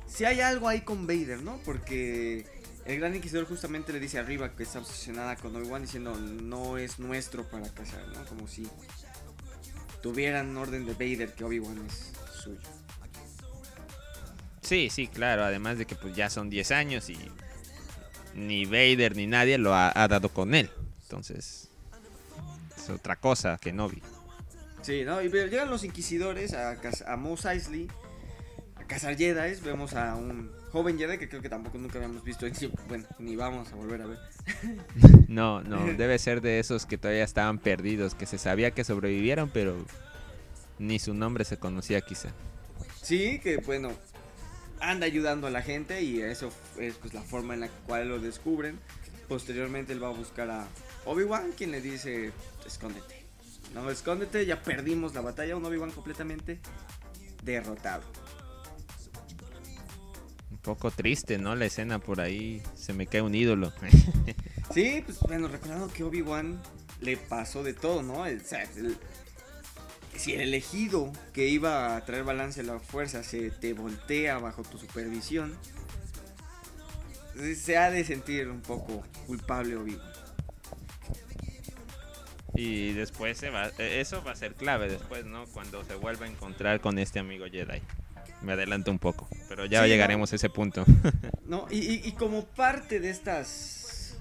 Sí 0.07 0.25
hay 0.25 0.41
algo 0.41 0.69
ahí 0.69 0.83
con 0.83 1.07
Vader, 1.07 1.43
¿no? 1.43 1.59
Porque 1.65 2.47
el 2.85 2.99
gran 2.99 3.15
inquisidor 3.15 3.47
justamente 3.47 3.93
le 3.93 4.01
dice 4.01 4.19
arriba 4.19 4.55
que 4.55 4.63
está 4.63 4.79
obsesionada 4.79 5.37
con 5.37 5.57
Obi-Wan 5.57 5.83
diciendo 5.83 6.15
no 6.17 6.79
es 6.79 6.99
nuestro 6.99 7.49
para 7.49 7.69
cazar, 7.71 8.07
¿no? 8.09 8.25
Como 8.27 8.47
si 8.47 8.69
tuvieran 10.03 10.57
orden 10.57 10.87
de 10.87 10.93
Vader 10.93 11.35
que 11.35 11.45
Obi-Wan 11.45 11.85
es 11.87 12.13
suyo. 12.43 12.61
Sí, 14.61 14.89
sí, 14.91 15.09
claro, 15.09 15.45
además 15.45 15.79
de 15.79 15.87
que 15.87 15.95
pues 15.95 16.15
ya 16.15 16.31
son 16.31 16.49
10 16.49 16.71
años 16.71 17.11
y 17.11 17.19
ni 18.35 18.67
Vader 18.67 19.17
ni 19.17 19.27
nadie 19.27 19.59
lo 19.59 19.75
ha, 19.75 19.93
ha 19.95 20.09
dado 20.09 20.29
con 20.29 20.55
él. 20.55 20.71
Entonces, 21.03 21.69
es 22.77 22.91
otra 22.91 23.17
cosa 23.17 23.59
que 23.59 23.73
no 23.73 23.89
vi. 23.89 24.03
Sí, 24.85 25.03
¿no? 25.05 25.23
Y 25.23 25.29
ve- 25.29 25.49
llegan 25.49 25.71
los 25.71 25.83
inquisidores 25.83 26.53
a, 26.53 26.77
a 27.07 27.17
Mos 27.17 27.45
Eisley 27.47 27.89
a 28.77 28.85
cazar 28.85 29.17
Jedi. 29.17 29.59
Vemos 29.63 29.95
a 29.95 30.15
un 30.15 30.51
joven 30.73 30.99
Jedi 30.99 31.17
que 31.17 31.29
creo 31.29 31.41
que 31.41 31.49
tampoco 31.49 31.79
nunca 31.79 31.97
habíamos 31.97 32.23
visto. 32.23 32.47
Bueno, 32.87 33.07
ni 33.19 33.35
vamos 33.35 33.73
a 33.73 33.77
volver 33.77 34.03
a 34.03 34.07
ver. 34.07 34.19
No, 35.29 35.63
no, 35.63 35.85
debe 35.95 36.19
ser 36.19 36.43
de 36.43 36.61
esos 36.61 36.85
que 36.87 36.99
todavía 36.99 37.25
estaban 37.25 37.59
perdidos, 37.59 38.15
que 38.15 38.27
se 38.27 38.37
sabía 38.39 38.71
que 38.73 38.85
sobrevivieron, 38.85 39.51
pero 39.53 39.75
ni 40.79 40.99
su 40.99 41.15
nombre 41.15 41.45
se 41.45 41.57
conocía 41.57 42.03
quizá. 42.03 42.29
Sí, 43.03 43.41
que 43.41 43.57
bueno, 43.57 43.91
anda 44.81 45.07
ayudando 45.07 45.47
a 45.47 45.51
la 45.51 45.63
gente 45.63 46.03
y 46.03 46.21
eso 46.21 46.53
es 46.79 46.95
pues 46.97 47.15
la 47.15 47.23
forma 47.23 47.55
en 47.55 47.61
la 47.61 47.69
cual 47.87 48.09
lo 48.11 48.21
descubren. 48.21 48.79
Posteriormente 49.27 49.93
él 49.95 50.03
va 50.03 50.09
a 50.09 50.13
buscar 50.13 50.51
a 50.51 50.69
Obi-Wan, 51.07 51.53
quien 51.57 51.71
le 51.73 51.81
dice, 51.81 52.31
escóndete. 52.67 53.24
No, 53.73 53.91
escóndete, 53.91 54.45
ya 54.47 54.63
perdimos 54.63 55.15
la 55.15 55.21
batalla, 55.21 55.57
un 55.57 55.65
Obi-Wan 55.65 55.91
completamente 55.91 56.61
derrotado. 57.43 58.03
Un 60.51 60.59
poco 60.59 60.91
triste, 60.91 61.39
¿no? 61.39 61.55
La 61.57 61.67
escena 61.67 61.99
por 61.99 62.21
ahí, 62.21 62.63
se 62.77 62.93
me 62.93 63.07
cae 63.07 63.23
un 63.23 63.35
ídolo. 63.35 63.73
Sí, 64.73 65.03
pues 65.05 65.21
bueno, 65.21 65.47
recordando 65.47 65.89
que 65.93 66.03
Obi-Wan 66.03 66.61
le 67.01 67.17
pasó 67.19 67.63
de 67.63 67.75
todo, 67.75 68.03
¿no? 68.03 68.25
El- 68.27 68.43
el- 68.77 68.97
si 70.17 70.33
el 70.33 70.41
elegido 70.41 71.13
que 71.35 71.47
iba 71.49 71.97
a 71.97 72.05
traer 72.05 72.25
balance 72.25 72.61
a 72.61 72.65
la 72.65 72.81
fuerza 72.81 73.23
se 73.23 73.51
te 73.51 73.75
voltea 73.75 74.39
bajo 74.39 74.63
tu 74.63 74.79
supervisión, 74.79 75.55
se 77.57 77.77
ha 77.77 77.91
de 77.91 78.05
sentir 78.05 78.49
un 78.49 78.63
poco 78.63 79.05
culpable 79.27 79.77
Obi-Wan. 79.77 80.13
Y 82.57 82.93
después 82.93 83.37
se 83.39 83.51
va, 83.51 83.69
eh, 83.79 84.01
eso 84.01 84.23
va 84.23 84.33
a 84.33 84.37
ser 84.37 84.55
clave 84.55 84.89
después, 84.89 85.25
¿no? 85.25 85.45
Cuando 85.47 85.85
se 85.85 85.95
vuelva 85.97 86.27
a 86.27 86.29
encontrar 86.29 86.81
con 86.81 86.99
este 86.99 87.19
amigo 87.19 87.47
Jedi. 87.51 87.81
Me 88.43 88.53
adelanto 88.53 88.91
un 88.91 88.99
poco, 88.99 89.29
pero 89.49 89.65
ya 89.67 89.83
Sí, 89.83 89.89
llegaremos 89.89 90.33
a 90.33 90.37
ese 90.37 90.51
punto. 90.51 90.85
¿No? 91.47 91.67
Y, 91.71 91.79
y- 91.79 92.03
y 92.05 92.13
como 92.13 92.45
parte 92.45 93.01
de 93.01 93.11
estas. 93.11 94.17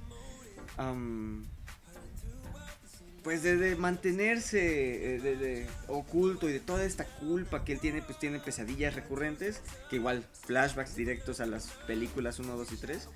pues 3.24 3.42
de, 3.44 3.56
de 3.56 3.76
mantenerse 3.78 5.16
eh, 5.16 5.20
de, 5.20 5.36
de 5.38 5.68
oculto 5.88 6.50
y 6.50 6.54
de 6.54 6.60
toda 6.60 6.84
esta 6.84 7.06
culpa 7.06 7.64
que 7.64 7.74
él 7.74 7.80
tiene, 7.80 8.02
pues 8.02 8.20
tiene 8.20 8.40
pesadillas 8.40 8.96
recurrentes, 8.96 9.62
que 9.90 9.96
igual 9.98 10.26
flashbacks 10.46 10.96
directos 10.96 11.40
a 11.40 11.46
las 11.46 11.68
películas 11.88 12.40
1, 12.40 12.56
2 12.58 12.72
y 12.74 12.78
3. 12.78 13.10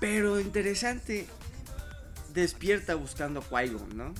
Pero 0.00 0.40
interesante, 0.40 1.26
despierta 2.40 2.94
buscando 2.94 3.40
a 3.40 3.42
Qui-Gon, 3.42 3.96
¿no? 3.96 4.14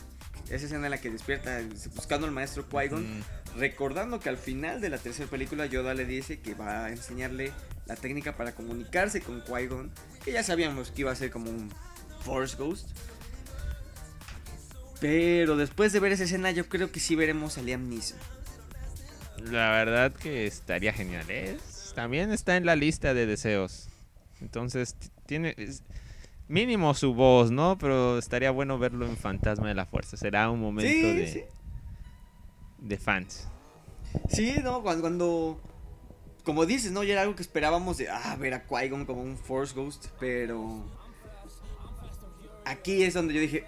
Esa 0.50 0.66
escena 0.66 0.87
en 0.87 0.90
la 0.92 1.00
que 1.00 1.11
despierta 1.11 1.61
buscando 1.94 2.26
al 2.26 2.32
maestro 2.32 2.68
Qui-Gon. 2.68 3.18
Mm, 3.18 3.23
Recordando 3.58 4.20
que 4.20 4.28
al 4.28 4.37
final 4.37 4.80
de 4.82 4.90
la 4.90 4.99
tercera 4.99 5.30
película 5.30 5.64
Yoda 5.64 5.94
le 5.94 6.04
dice 6.04 6.40
que 6.40 6.54
va 6.54 6.85
a 6.87 6.90
enseñarle 6.90 7.52
la 7.87 7.96
técnica 7.96 8.37
para 8.37 8.52
comunicarse 8.54 9.20
con 9.23 9.42
Qui-Gon, 9.44 9.90
que 10.25 10.32
ya 10.32 10.42
sabíamos 10.42 10.90
que 10.90 11.00
iba 11.02 11.11
a 11.12 11.16
ser 11.16 11.30
como 11.30 11.50
un 11.50 11.70
Force 12.20 12.54
Ghost. 12.56 12.90
Pero 15.00 15.56
después 15.56 15.92
de 15.92 16.00
ver 16.00 16.12
esa 16.12 16.25
escena 16.25 16.50
yo 16.50 16.68
creo 16.68 16.90
que 16.90 17.00
sí 17.00 17.14
veremos 17.16 17.58
a 17.58 17.62
Liam 17.62 17.88
Neeson. 17.88 18.18
La 19.50 19.70
verdad 19.70 20.12
que 20.12 20.46
estaría 20.46 20.92
genial. 20.92 21.25
¿eh? 21.28 21.56
También 21.94 22.32
está 22.32 22.56
en 22.56 22.66
la 22.66 22.76
lista 22.76 23.14
de 23.14 23.26
deseos. 23.26 23.88
Entonces, 24.40 24.96
tiene 25.26 25.54
es- 25.56 25.82
mínimo 26.48 26.94
su 26.94 27.14
voz, 27.14 27.50
¿no? 27.50 27.76
Pero 27.78 28.18
estaría 28.18 28.50
bueno 28.50 28.78
verlo 28.78 29.06
en 29.06 29.16
Fantasma 29.16 29.68
de 29.68 29.74
la 29.74 29.86
Fuerza. 29.86 30.16
Será 30.16 30.50
un 30.50 30.60
momento 30.60 30.90
Sí, 30.90 31.02
de, 31.02 31.26
sí. 31.32 31.42
de 32.78 32.96
fans. 32.98 33.48
Sí, 34.28 34.56
¿no? 34.62 34.82
Cuando, 34.82 35.00
cuando- 35.02 35.60
Como 36.44 36.64
dices, 36.64 36.92
¿no? 36.92 37.02
Ya 37.02 37.12
era 37.14 37.22
algo 37.22 37.34
que 37.34 37.42
esperábamos 37.42 37.98
de... 37.98 38.08
Ah, 38.08 38.36
ver 38.38 38.54
a 38.54 38.66
Qui-Gon 38.66 39.04
como 39.04 39.20
un 39.22 39.36
Force 39.36 39.74
Ghost, 39.74 40.06
pero... 40.20 40.84
Aquí 42.64 43.02
es 43.02 43.14
donde 43.14 43.34
yo 43.34 43.40
dije... 43.40 43.64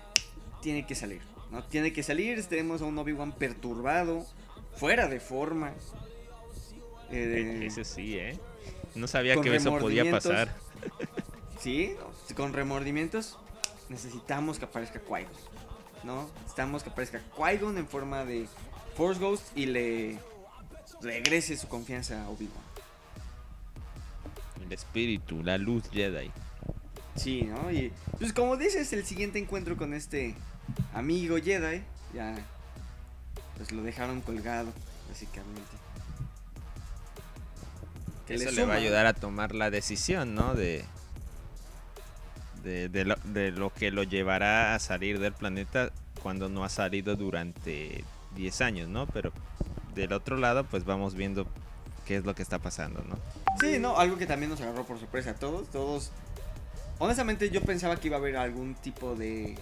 tiene 0.63 0.87
que 0.87 0.95
salir, 0.95 1.21
¿no? 1.51 1.65
Tiene 1.65 1.93
que 1.93 2.03
salir, 2.03 2.45
tenemos 2.47 2.83
a 2.83 2.85
un 2.85 2.97
Obi-Wan 2.99 3.33
perturbado, 3.33 4.25
fuera 4.77 5.09
de 5.09 5.21
forma. 5.21 5.73
Eh, 7.11 7.63
Ese 7.67 7.85
sí, 7.85 8.17
¿eh? 8.19 8.39
No 8.95 9.07
sabía 9.07 9.41
que 9.41 9.55
eso 9.57 9.77
podía 9.79 10.11
pasar. 10.11 10.55
Sí, 11.61 11.95
con 12.37 12.53
remordimientos 12.53 13.39
necesitamos 13.89 14.59
que 14.59 14.67
aparezca 14.67 15.01
qui 15.01 15.27
¿no? 16.05 16.29
Necesitamos 16.41 16.83
que 16.83 16.91
aparezca 16.91 17.21
qui 17.21 17.65
en 17.65 17.89
forma 17.89 18.25
de 18.25 18.47
Force 18.97 19.21
Ghost 19.21 19.57
y 19.57 19.67
le 19.67 20.19
regrese 21.01 21.57
su 21.57 21.69
confianza 21.69 22.25
a 22.25 22.29
Obi-Wan. 22.31 22.65
El 24.65 24.73
espíritu, 24.73 25.43
la 25.43 25.59
luz 25.59 25.89
Jedi. 25.91 26.31
Sí, 27.17 27.43
¿no? 27.43 27.71
Y 27.71 27.93
pues 28.19 28.33
como 28.33 28.57
dices, 28.57 28.93
el 28.93 29.05
siguiente 29.05 29.39
encuentro 29.39 29.77
con 29.77 29.95
este 29.95 30.35
amigo 30.95 31.37
Jedi, 31.39 31.83
ya 32.15 32.35
pues 33.57 33.73
lo 33.73 33.83
dejaron 33.83 34.21
colgado, 34.21 34.73
básicamente. 35.09 35.63
Eso 38.29 38.51
le, 38.51 38.65
va 38.67 38.75
a 38.75 38.77
ayudar 38.77 39.07
a 39.07 39.15
tomar 39.15 39.55
la 39.55 39.71
decisión, 39.71 40.35
¿no? 40.35 40.55
De, 40.55 40.85
de, 42.69 43.05
lo, 43.05 43.17
de 43.25 43.51
lo 43.51 43.73
que 43.73 43.91
lo 43.91 44.03
llevará 44.03 44.75
a 44.75 44.79
salir 44.79 45.19
del 45.19 45.33
planeta 45.33 45.91
cuando 46.23 46.49
no 46.49 46.65
ha 46.65 46.69
salido 46.69 47.17
durante 47.17 48.05
10 48.37 48.61
años, 48.61 48.89
¿no? 48.89 49.07
Pero 49.07 49.33
del 49.95 50.13
otro 50.13 50.37
lado, 50.37 50.65
pues 50.65 50.85
vamos 50.85 51.15
viendo 51.15 51.47
qué 52.07 52.17
es 52.17 52.25
lo 52.25 52.35
que 52.35 52.43
está 52.43 52.59
pasando, 52.59 53.03
¿no? 53.09 53.17
Sí, 53.61 53.79
no, 53.79 53.99
algo 53.99 54.17
que 54.17 54.27
también 54.27 54.51
nos 54.51 54.61
agarró 54.61 54.85
por 54.85 54.99
sorpresa 54.99 55.31
a 55.31 55.35
todos, 55.35 55.69
todos 55.71 56.13
honestamente 56.99 57.51
yo 57.51 57.63
pensaba 57.63 57.97
que 57.97 58.09
iba 58.09 58.17
a 58.17 58.21
haber 58.21 58.37
algún 58.37 58.75
tipo 58.75 59.15
de... 59.15 59.59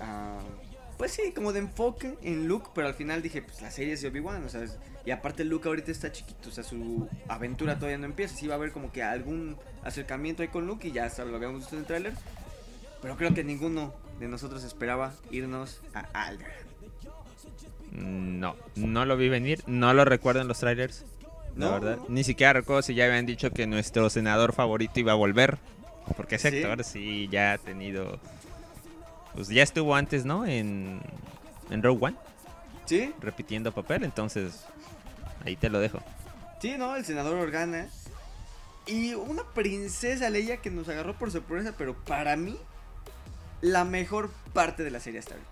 Uh, 0.00 0.67
pues 0.98 1.12
sí, 1.12 1.32
como 1.34 1.52
de 1.52 1.60
enfoque 1.60 2.18
en 2.22 2.46
Luke, 2.48 2.70
pero 2.74 2.88
al 2.88 2.94
final 2.94 3.22
dije, 3.22 3.40
pues 3.40 3.62
la 3.62 3.70
serie 3.70 3.94
es 3.94 4.02
de 4.02 4.08
Obi-Wan, 4.08 4.44
o 4.44 4.48
sea, 4.48 4.64
y 5.06 5.10
aparte 5.10 5.44
Luke 5.44 5.68
ahorita 5.68 5.90
está 5.90 6.12
chiquito, 6.12 6.50
o 6.50 6.52
sea, 6.52 6.64
su 6.64 7.08
aventura 7.28 7.76
todavía 7.76 7.98
no 7.98 8.06
empieza, 8.06 8.36
sí 8.36 8.46
va 8.46 8.54
a 8.54 8.56
haber 8.58 8.72
como 8.72 8.92
que 8.92 9.02
algún 9.02 9.56
acercamiento 9.84 10.42
ahí 10.42 10.48
con 10.48 10.66
Luke 10.66 10.88
y 10.88 10.92
ya 10.92 11.10
lo 11.18 11.36
habíamos 11.36 11.60
visto 11.60 11.76
en 11.76 11.80
el 11.80 11.86
tráiler, 11.86 12.12
pero 13.00 13.16
creo 13.16 13.32
que 13.32 13.44
ninguno 13.44 13.94
de 14.18 14.28
nosotros 14.28 14.64
esperaba 14.64 15.14
irnos 15.30 15.80
a 15.94 16.00
Alderaan. 16.26 16.68
No, 17.92 18.56
no 18.76 19.04
lo 19.06 19.16
vi 19.16 19.28
venir, 19.28 19.62
no 19.66 19.94
lo 19.94 20.04
recuerdo 20.04 20.42
en 20.42 20.48
los 20.48 20.58
trailers. 20.58 21.04
La 21.56 21.70
verdad, 21.70 21.98
ni 22.08 22.22
siquiera 22.22 22.52
recuerdo 22.52 22.82
si 22.82 22.94
ya 22.94 23.06
habían 23.06 23.26
dicho 23.26 23.50
que 23.50 23.66
nuestro 23.66 24.10
senador 24.10 24.52
favorito 24.52 25.00
iba 25.00 25.12
a 25.12 25.16
volver. 25.16 25.58
Porque 26.16 26.36
ese 26.36 26.48
actor 26.48 26.84
sí 26.84 27.28
ya 27.30 27.52
ha 27.52 27.58
tenido. 27.58 28.18
Pues 29.34 29.48
ya 29.48 29.62
estuvo 29.62 29.94
antes, 29.94 30.24
¿no? 30.24 30.46
En, 30.46 31.00
en 31.70 31.82
Rogue 31.82 32.06
One. 32.06 32.16
Sí. 32.86 33.12
Repitiendo 33.20 33.72
papel, 33.72 34.04
entonces. 34.04 34.64
Ahí 35.44 35.56
te 35.56 35.70
lo 35.70 35.78
dejo. 35.78 36.00
Sí, 36.60 36.76
¿no? 36.76 36.96
El 36.96 37.04
senador 37.04 37.36
Organa. 37.38 37.88
Y 38.86 39.14
una 39.14 39.44
princesa 39.44 40.30
Leia 40.30 40.56
que 40.58 40.70
nos 40.70 40.88
agarró 40.88 41.14
por 41.14 41.30
sorpresa, 41.30 41.74
pero 41.76 41.94
para 41.94 42.36
mí, 42.36 42.58
la 43.60 43.84
mejor 43.84 44.30
parte 44.52 44.82
de 44.82 44.90
la 44.90 45.00
serie 45.00 45.20
hasta 45.20 45.34
ahorita. 45.34 45.50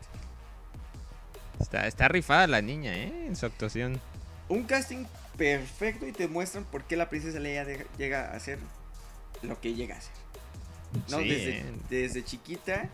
Está, 1.61 1.87
está 1.87 2.09
rifada 2.09 2.47
la 2.47 2.63
niña, 2.63 2.95
¿eh? 2.95 3.27
En 3.27 3.37
su 3.37 3.47
actuación. 3.47 4.01
Un 4.49 4.65
casting 4.65 5.05
perfecto 5.37 6.07
y 6.07 6.13
te 6.13 6.29
muestran 6.29 6.65
por 6.65 6.85
qué 6.85 6.97
la 6.97 7.09
princesa 7.09 7.39
Leia 7.39 7.67
llega 7.99 8.33
a 8.33 8.41
ser 8.41 8.59
lo 9.43 9.61
que 9.61 9.75
llega 9.75 9.97
a 9.97 10.01
ser. 10.01 10.13
¿no? 11.11 11.19
Desde, 11.91 12.25
chiquita. 12.25 12.89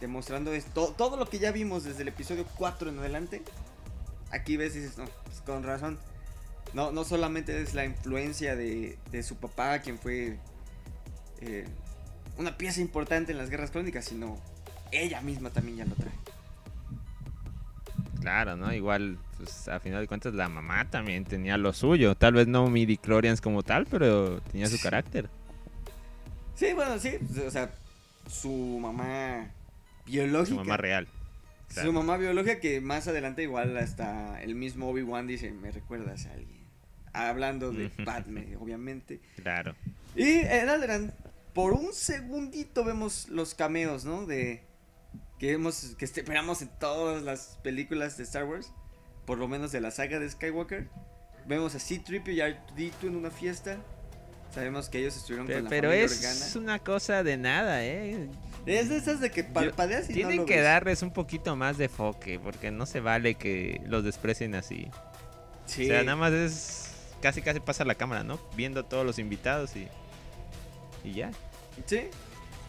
Demostrando 0.00 0.52
esto, 0.52 0.94
todo 0.96 1.16
lo 1.16 1.26
que 1.26 1.38
ya 1.38 1.50
vimos 1.50 1.84
desde 1.84 2.02
el 2.02 2.08
episodio 2.08 2.46
4 2.56 2.90
en 2.90 2.98
adelante. 2.98 3.42
Aquí 4.30 4.56
ves 4.56 4.76
y 4.76 4.80
dices, 4.80 4.98
no, 4.98 5.06
pues 5.24 5.40
con 5.40 5.62
razón. 5.64 5.98
No, 6.74 6.92
no 6.92 7.04
solamente 7.04 7.60
es 7.62 7.74
la 7.74 7.84
influencia 7.84 8.54
de, 8.54 8.96
su 9.22 9.36
papá, 9.36 9.80
quien 9.80 9.98
fue 9.98 10.38
eh, 11.40 11.66
una 12.36 12.56
pieza 12.56 12.80
importante 12.80 13.32
en 13.32 13.38
las 13.38 13.50
guerras 13.50 13.70
crónicas, 13.70 14.04
sino 14.04 14.38
ella 14.92 15.20
misma 15.20 15.50
también 15.50 15.78
ya 15.78 15.84
lo 15.86 15.94
trae. 15.94 16.12
Claro, 18.20 18.56
¿no? 18.56 18.72
Igual, 18.72 19.18
pues 19.36 19.68
a 19.68 19.80
final 19.80 20.00
de 20.00 20.08
cuentas 20.08 20.34
la 20.34 20.48
mamá 20.48 20.88
también 20.90 21.24
tenía 21.24 21.56
lo 21.56 21.72
suyo. 21.72 22.14
Tal 22.14 22.34
vez 22.34 22.46
no 22.46 22.68
midi 22.68 22.98
chlorians 22.98 23.40
como 23.40 23.62
tal, 23.62 23.86
pero 23.86 24.40
tenía 24.42 24.66
su 24.66 24.78
carácter. 24.80 25.30
Sí, 26.54 26.72
bueno, 26.74 26.98
sí. 26.98 27.16
O 27.46 27.50
sea, 27.50 27.70
su 28.28 28.78
mamá 28.80 29.50
biológica. 30.08 30.48
Su 30.48 30.56
mamá 30.56 30.76
real. 30.76 31.06
Su 31.68 31.92
mamá 31.92 32.16
biológica 32.16 32.60
que 32.60 32.80
más 32.80 33.06
adelante 33.08 33.42
igual 33.42 33.76
hasta 33.76 34.42
el 34.42 34.54
mismo 34.54 34.88
Obi-Wan 34.88 35.26
dice, 35.26 35.52
me 35.52 35.70
recuerdas 35.70 36.26
a 36.26 36.32
alguien. 36.32 36.58
Hablando 37.12 37.72
de 37.72 37.90
Padme, 37.90 38.56
obviamente. 38.60 39.20
Claro. 39.36 39.74
Y 40.16 40.38
en 40.38 40.68
Alderaan, 40.68 41.12
por 41.52 41.72
un 41.72 41.92
segundito 41.92 42.84
vemos 42.84 43.28
los 43.28 43.54
cameos, 43.54 44.04
¿no? 44.04 44.26
De 44.26 44.62
que 45.38 45.52
hemos 45.52 45.94
que 45.96 46.04
esperamos 46.04 46.62
en 46.62 46.68
todas 46.78 47.22
las 47.22 47.58
películas 47.62 48.16
de 48.16 48.24
Star 48.24 48.44
Wars, 48.44 48.72
por 49.26 49.38
lo 49.38 49.46
menos 49.46 49.72
de 49.72 49.80
la 49.80 49.90
saga 49.90 50.18
de 50.18 50.28
Skywalker. 50.28 50.88
Vemos 51.46 51.74
a 51.74 51.78
C-3PO 51.78 52.34
y 52.34 52.40
r 52.40 52.94
en 53.02 53.16
una 53.16 53.30
fiesta. 53.30 53.78
Sabemos 54.54 54.88
que 54.88 54.98
ellos 54.98 55.16
estuvieron 55.16 55.46
pero, 55.46 55.58
con 55.58 55.64
la 55.64 55.70
Pero 55.70 55.92
es 55.92 56.56
una 56.56 56.78
cosa 56.78 57.22
de 57.22 57.36
nada, 57.36 57.84
¿eh? 57.84 58.28
Es 58.68 58.88
de 58.90 58.98
esas 58.98 59.20
de 59.20 59.30
que 59.30 59.44
parpadeas 59.44 60.10
y 60.10 60.12
Tienen 60.12 60.44
que 60.44 60.60
darles 60.60 61.02
un 61.02 61.10
poquito 61.10 61.56
más 61.56 61.78
de 61.78 61.88
foque, 61.88 62.38
porque 62.38 62.70
no 62.70 62.84
se 62.84 63.00
vale 63.00 63.34
que 63.34 63.80
los 63.86 64.04
desprecien 64.04 64.54
así. 64.54 64.88
Sí. 65.66 65.84
O 65.84 65.86
sea, 65.86 66.02
nada 66.02 66.16
más 66.16 66.32
es. 66.32 66.84
Casi, 67.22 67.42
casi 67.42 67.60
pasa 67.60 67.84
la 67.84 67.94
cámara, 67.94 68.22
¿no? 68.24 68.38
Viendo 68.56 68.80
a 68.80 68.82
todos 68.82 69.06
los 69.06 69.18
invitados 69.18 69.74
y. 69.74 69.88
Y 71.02 71.14
ya. 71.14 71.30
Sí, 71.86 72.02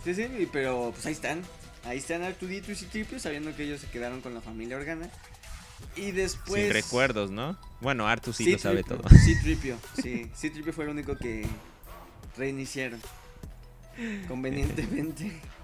sí, 0.03 0.13
sí, 0.13 0.49
pero 0.51 0.91
pues 0.93 1.05
ahí 1.05 1.13
están. 1.13 1.41
Ahí 1.85 1.97
están 1.97 2.23
Artudito 2.23 2.71
y 2.71 2.75
Citripio, 2.75 3.19
sabiendo 3.19 3.55
que 3.55 3.63
ellos 3.63 3.81
se 3.81 3.87
quedaron 3.87 4.21
con 4.21 4.33
la 4.33 4.41
familia 4.41 4.77
Organa. 4.77 5.09
Y 5.95 6.11
después. 6.11 6.63
Sin 6.63 6.73
recuerdos, 6.73 7.31
¿no? 7.31 7.57
Bueno, 7.81 8.07
Artu 8.07 8.31
sí 8.31 8.51
lo 8.51 8.57
sabe 8.57 8.83
todo. 8.83 9.01
Citripio, 9.09 9.77
sí. 10.01 10.29
Citripio 10.35 10.71
fue 10.73 10.85
el 10.85 10.91
único 10.91 11.17
que 11.17 11.45
reiniciaron. 12.37 13.01
Convenientemente. 14.27 15.31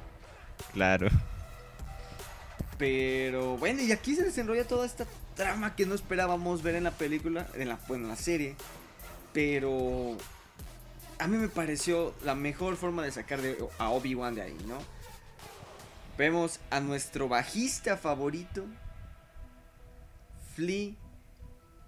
Claro. 0.74 1.10
Pero 2.78 3.58
bueno, 3.58 3.82
y 3.82 3.92
aquí 3.92 4.16
se 4.16 4.24
desenrolla 4.24 4.68
toda 4.68 4.86
esta 4.86 5.06
trama 5.36 5.76
que 5.76 5.86
no 5.86 5.96
esperábamos 5.96 6.62
ver 6.62 6.76
en 6.76 6.84
la 6.84 6.92
película, 6.92 7.48
en 7.54 7.70
la, 7.70 7.80
bueno, 7.88 8.06
en 8.06 8.10
la 8.10 8.18
serie. 8.18 8.56
Pero 9.34 10.18
a 11.20 11.28
mí 11.28 11.38
me 11.38 11.48
pareció 11.48 12.14
la 12.24 12.36
mejor 12.36 12.76
forma 12.76 13.04
de 13.04 13.12
sacar 13.12 13.42
de, 13.42 13.58
a 13.78 13.90
Obi-Wan 13.90 14.36
de 14.36 14.42
ahí, 14.42 14.58
¿no? 14.68 14.78
Vemos 16.18 16.60
a 16.70 16.80
nuestro 16.80 17.28
bajista 17.28 17.98
favorito, 17.98 18.66
Flea, 20.56 20.94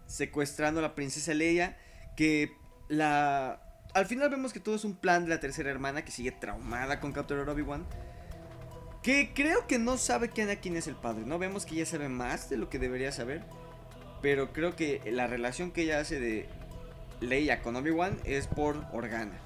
secuestrando 0.06 0.80
a 0.80 0.84
la 0.84 0.96
princesa 0.96 1.34
Leia, 1.34 1.78
que 2.16 2.52
la 2.90 3.62
al 3.94 4.06
final 4.06 4.30
vemos 4.30 4.54
que 4.54 4.60
todo 4.60 4.76
es 4.76 4.84
un 4.84 4.96
plan 4.96 5.24
de 5.24 5.30
la 5.30 5.40
tercera 5.40 5.72
hermana 5.72 6.04
que 6.04 6.12
sigue 6.12 6.32
traumada 6.32 7.00
con 7.00 7.14
capturar 7.14 7.48
a 7.50 7.52
Obi-Wan. 7.52 7.86
Que 9.08 9.32
creo 9.34 9.66
que 9.68 9.80
no 9.80 9.96
sabe 9.96 10.28
que 10.28 10.42
Anakin 10.42 10.76
es 10.76 10.86
el 10.88 10.96
padre, 10.96 11.24
¿no? 11.26 11.40
Vemos 11.40 11.66
que 11.66 11.76
ella 11.76 11.86
sabe 11.86 12.10
más 12.10 12.50
de 12.50 12.58
lo 12.58 12.70
que 12.70 12.78
debería 12.78 13.14
saber. 13.14 13.42
Pero 14.22 14.52
creo 14.52 14.76
que 14.76 15.00
la 15.10 15.28
relación 15.28 15.72
que 15.72 15.84
ella 15.84 16.02
hace 16.02 16.20
de 16.20 16.46
Leia 17.22 17.62
con 17.62 17.78
Obi-Wan 17.78 18.18
es 18.26 18.48
por 18.48 18.84
Organa. 18.92 19.40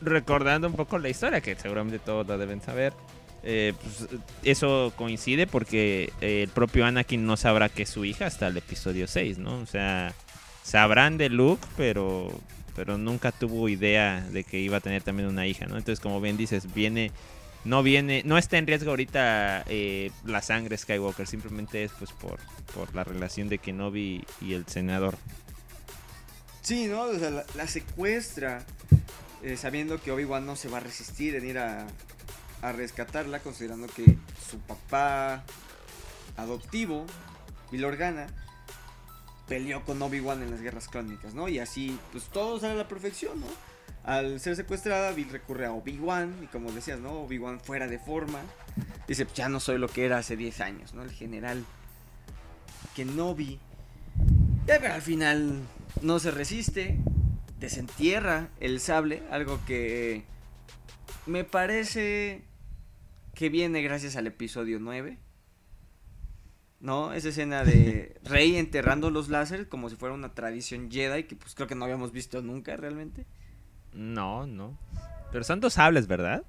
Recordando 0.00 0.68
un 0.68 0.72
poco 0.72 0.96
la 0.96 1.10
historia, 1.10 1.42
que 1.42 1.54
seguramente 1.54 1.98
todos 1.98 2.26
la 2.26 2.38
deben 2.38 2.62
saber. 2.62 2.94
Eh, 3.42 3.74
pues, 3.78 4.08
eso 4.42 4.94
coincide 4.96 5.46
porque 5.46 6.14
el 6.22 6.48
propio 6.48 6.86
Anakin 6.86 7.26
no 7.26 7.36
sabrá 7.36 7.68
que 7.68 7.82
es 7.82 7.90
su 7.90 8.06
hija 8.06 8.24
hasta 8.24 8.46
el 8.46 8.56
episodio 8.56 9.06
6, 9.06 9.36
¿no? 9.36 9.58
O 9.58 9.66
sea, 9.66 10.14
sabrán 10.62 11.18
de 11.18 11.28
Luke, 11.28 11.66
pero, 11.76 12.32
pero 12.74 12.96
nunca 12.96 13.32
tuvo 13.32 13.68
idea 13.68 14.22
de 14.32 14.44
que 14.44 14.60
iba 14.60 14.78
a 14.78 14.80
tener 14.80 15.02
también 15.02 15.28
una 15.28 15.46
hija, 15.46 15.66
¿no? 15.66 15.76
Entonces, 15.76 16.00
como 16.00 16.22
bien 16.22 16.38
dices, 16.38 16.72
viene, 16.72 17.12
no 17.64 17.82
viene, 17.82 18.22
no 18.24 18.36
está 18.38 18.58
en 18.58 18.66
riesgo 18.66 18.90
ahorita 18.90 19.64
eh, 19.68 20.10
la 20.24 20.42
sangre 20.42 20.76
Skywalker, 20.76 21.26
simplemente 21.26 21.84
es 21.84 21.92
pues 21.92 22.12
por, 22.12 22.38
por 22.74 22.94
la 22.94 23.04
relación 23.04 23.48
de 23.48 23.58
Kenobi 23.58 24.24
y 24.40 24.54
el 24.54 24.66
senador. 24.66 25.16
Sí, 26.62 26.86
¿no? 26.86 27.02
O 27.02 27.18
sea, 27.18 27.44
la, 27.54 27.66
secuestra 27.66 28.64
eh, 29.42 29.56
sabiendo 29.56 30.00
que 30.00 30.12
Obi-Wan 30.12 30.46
no 30.46 30.56
se 30.56 30.68
va 30.68 30.78
a 30.78 30.80
resistir 30.80 31.34
en 31.36 31.46
ir 31.46 31.58
a, 31.58 31.86
a 32.62 32.72
rescatarla, 32.72 33.40
considerando 33.40 33.86
que 33.86 34.16
su 34.50 34.58
papá 34.58 35.44
adoptivo, 36.36 37.06
Bill 37.70 37.84
Organa, 37.84 38.26
peleó 39.48 39.84
con 39.84 40.00
Obi-Wan 40.00 40.42
en 40.42 40.50
las 40.50 40.60
guerras 40.60 40.88
clónicas, 40.88 41.34
¿no? 41.34 41.48
Y 41.48 41.58
así, 41.58 41.98
pues 42.12 42.24
todo 42.24 42.58
sale 42.58 42.72
a 42.72 42.76
la 42.76 42.88
perfección, 42.88 43.40
¿no? 43.40 43.46
Al 44.04 44.38
ser 44.38 44.54
secuestrada, 44.54 45.12
Bill 45.12 45.30
recurre 45.30 45.64
a 45.64 45.72
Obi-Wan. 45.72 46.34
Y 46.42 46.46
como 46.46 46.70
decías, 46.72 47.00
¿no? 47.00 47.22
Obi-Wan 47.22 47.58
fuera 47.58 47.86
de 47.86 47.98
forma. 47.98 48.40
Dice, 49.08 49.26
ya 49.34 49.48
no 49.48 49.60
soy 49.60 49.78
lo 49.78 49.88
que 49.88 50.04
era 50.04 50.18
hace 50.18 50.36
10 50.36 50.60
años, 50.60 50.94
¿no? 50.94 51.02
El 51.02 51.10
general 51.10 51.64
Kenobi. 52.94 53.58
Ya, 54.66 54.78
pero 54.78 54.94
al 54.94 55.02
final 55.02 55.60
no 56.02 56.18
se 56.18 56.30
resiste. 56.30 56.98
Desentierra 57.58 58.48
el 58.60 58.78
sable. 58.78 59.22
Algo 59.30 59.58
que 59.66 60.24
me 61.26 61.44
parece 61.44 62.42
que 63.34 63.48
viene 63.48 63.82
gracias 63.82 64.16
al 64.16 64.26
episodio 64.26 64.78
9. 64.80 65.18
¿No? 66.80 67.14
Esa 67.14 67.30
escena 67.30 67.64
de 67.64 68.20
Rey 68.24 68.56
enterrando 68.56 69.10
los 69.10 69.30
láseres 69.30 69.66
como 69.66 69.88
si 69.88 69.96
fuera 69.96 70.14
una 70.14 70.34
tradición 70.34 70.90
Jedi 70.90 71.24
que 71.24 71.36
pues 71.36 71.54
creo 71.54 71.66
que 71.66 71.74
no 71.74 71.86
habíamos 71.86 72.12
visto 72.12 72.42
nunca 72.42 72.76
realmente. 72.76 73.24
No, 73.94 74.46
no. 74.46 74.78
Pero 75.32 75.44
son 75.44 75.60
dos 75.60 75.74
sables, 75.74 76.06
¿verdad? 76.06 76.44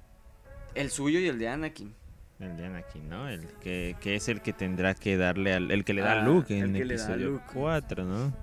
El 0.74 0.90
suyo 0.90 1.18
y 1.20 1.28
el 1.28 1.38
de 1.38 1.48
Anakin. 1.48 1.94
El 2.38 2.56
de 2.56 2.66
Anakin, 2.66 3.08
¿no? 3.08 3.28
El 3.28 3.46
que, 3.60 3.96
que 4.00 4.16
es 4.16 4.28
el 4.28 4.42
que 4.42 4.52
tendrá 4.52 4.94
que 4.94 5.16
darle 5.16 5.54
al... 5.54 5.70
El 5.70 5.84
que 5.84 5.94
le 5.94 6.02
da 6.02 6.12
Ah, 6.12 6.20
a 6.20 6.24
Luke 6.24 6.56
el 6.58 6.66
en 6.66 6.72
que 6.74 6.82
el 6.82 6.88
le 6.88 6.96
da 6.96 7.02
a 7.02 7.06
episodio 7.06 7.30
Luke. 7.30 7.44
4, 7.54 8.04
¿no? 8.04 8.36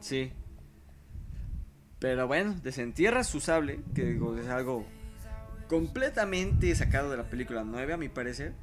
Sí. 0.00 0.32
Pero 1.98 2.26
bueno, 2.26 2.54
desentierra 2.62 3.24
su 3.24 3.40
sable, 3.40 3.80
que 3.94 4.04
digo, 4.04 4.36
es 4.36 4.48
algo 4.48 4.86
completamente 5.68 6.74
sacado 6.74 7.10
de 7.10 7.16
la 7.16 7.24
película 7.30 7.62
9 7.64 7.92
a 7.92 7.96
mi 7.96 8.08
parecer. 8.08 8.54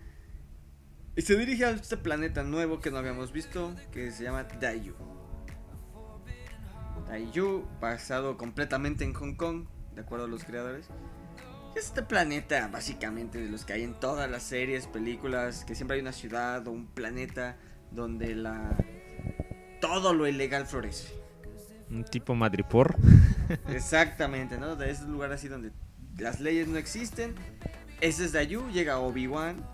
Y 1.15 1.22
se 1.24 1.36
dirige 1.38 1.65
a 1.65 1.72
este 1.72 1.98
planeta 1.98 2.44
nuevo 2.44 2.79
que 2.79 2.91
no 2.91 2.98
habíamos 2.98 3.32
visto, 3.32 3.74
que 3.91 4.12
se 4.12 4.24
llama 4.24 4.44
Daiju. 4.44 4.94
Daiju, 7.08 7.67
basado 7.79 8.38
completamente 8.38 9.03
en 9.03 9.13
Hong 9.13 9.36
Kong, 9.36 9.65
de 9.98 10.04
acuerdo 10.04 10.25
a 10.25 10.27
los 10.27 10.44
creadores. 10.44 10.86
Es 11.75 11.86
este 11.86 12.04
planeta 12.04 12.68
básicamente 12.68 13.39
de 13.39 13.50
los 13.50 13.66
que 13.66 13.74
hay 13.74 13.84
en 13.84 14.00
todas 14.00 14.30
las 14.30 14.44
series, 14.44 14.86
películas, 14.86 15.66
que 15.66 15.74
siempre 15.75 15.96
hay 15.96 16.01
una 16.01 16.13
ciudad 16.13 16.66
o 16.68 16.72
un 16.72 16.86
planeta 16.86 17.58
donde 17.92 18.36
la 18.36 18.77
todo 19.82 20.13
lo 20.13 20.27
ilegal 20.27 20.68
florece. 20.68 21.13
Un 21.89 22.04
tipo 22.04 22.36
madripor. 22.36 22.96
Exactamente, 23.70 24.58
¿no? 24.60 24.75
De 24.75 24.92
ese 24.92 25.06
lugar 25.06 25.32
así 25.32 25.48
donde 25.48 25.72
las 26.18 26.39
leyes 26.39 26.68
no 26.68 26.77
existen. 26.77 27.34
Ese 28.00 28.25
es 28.25 28.34
Dayu, 28.34 28.70
llega 28.70 29.00
Obi-Wan. 29.00 29.66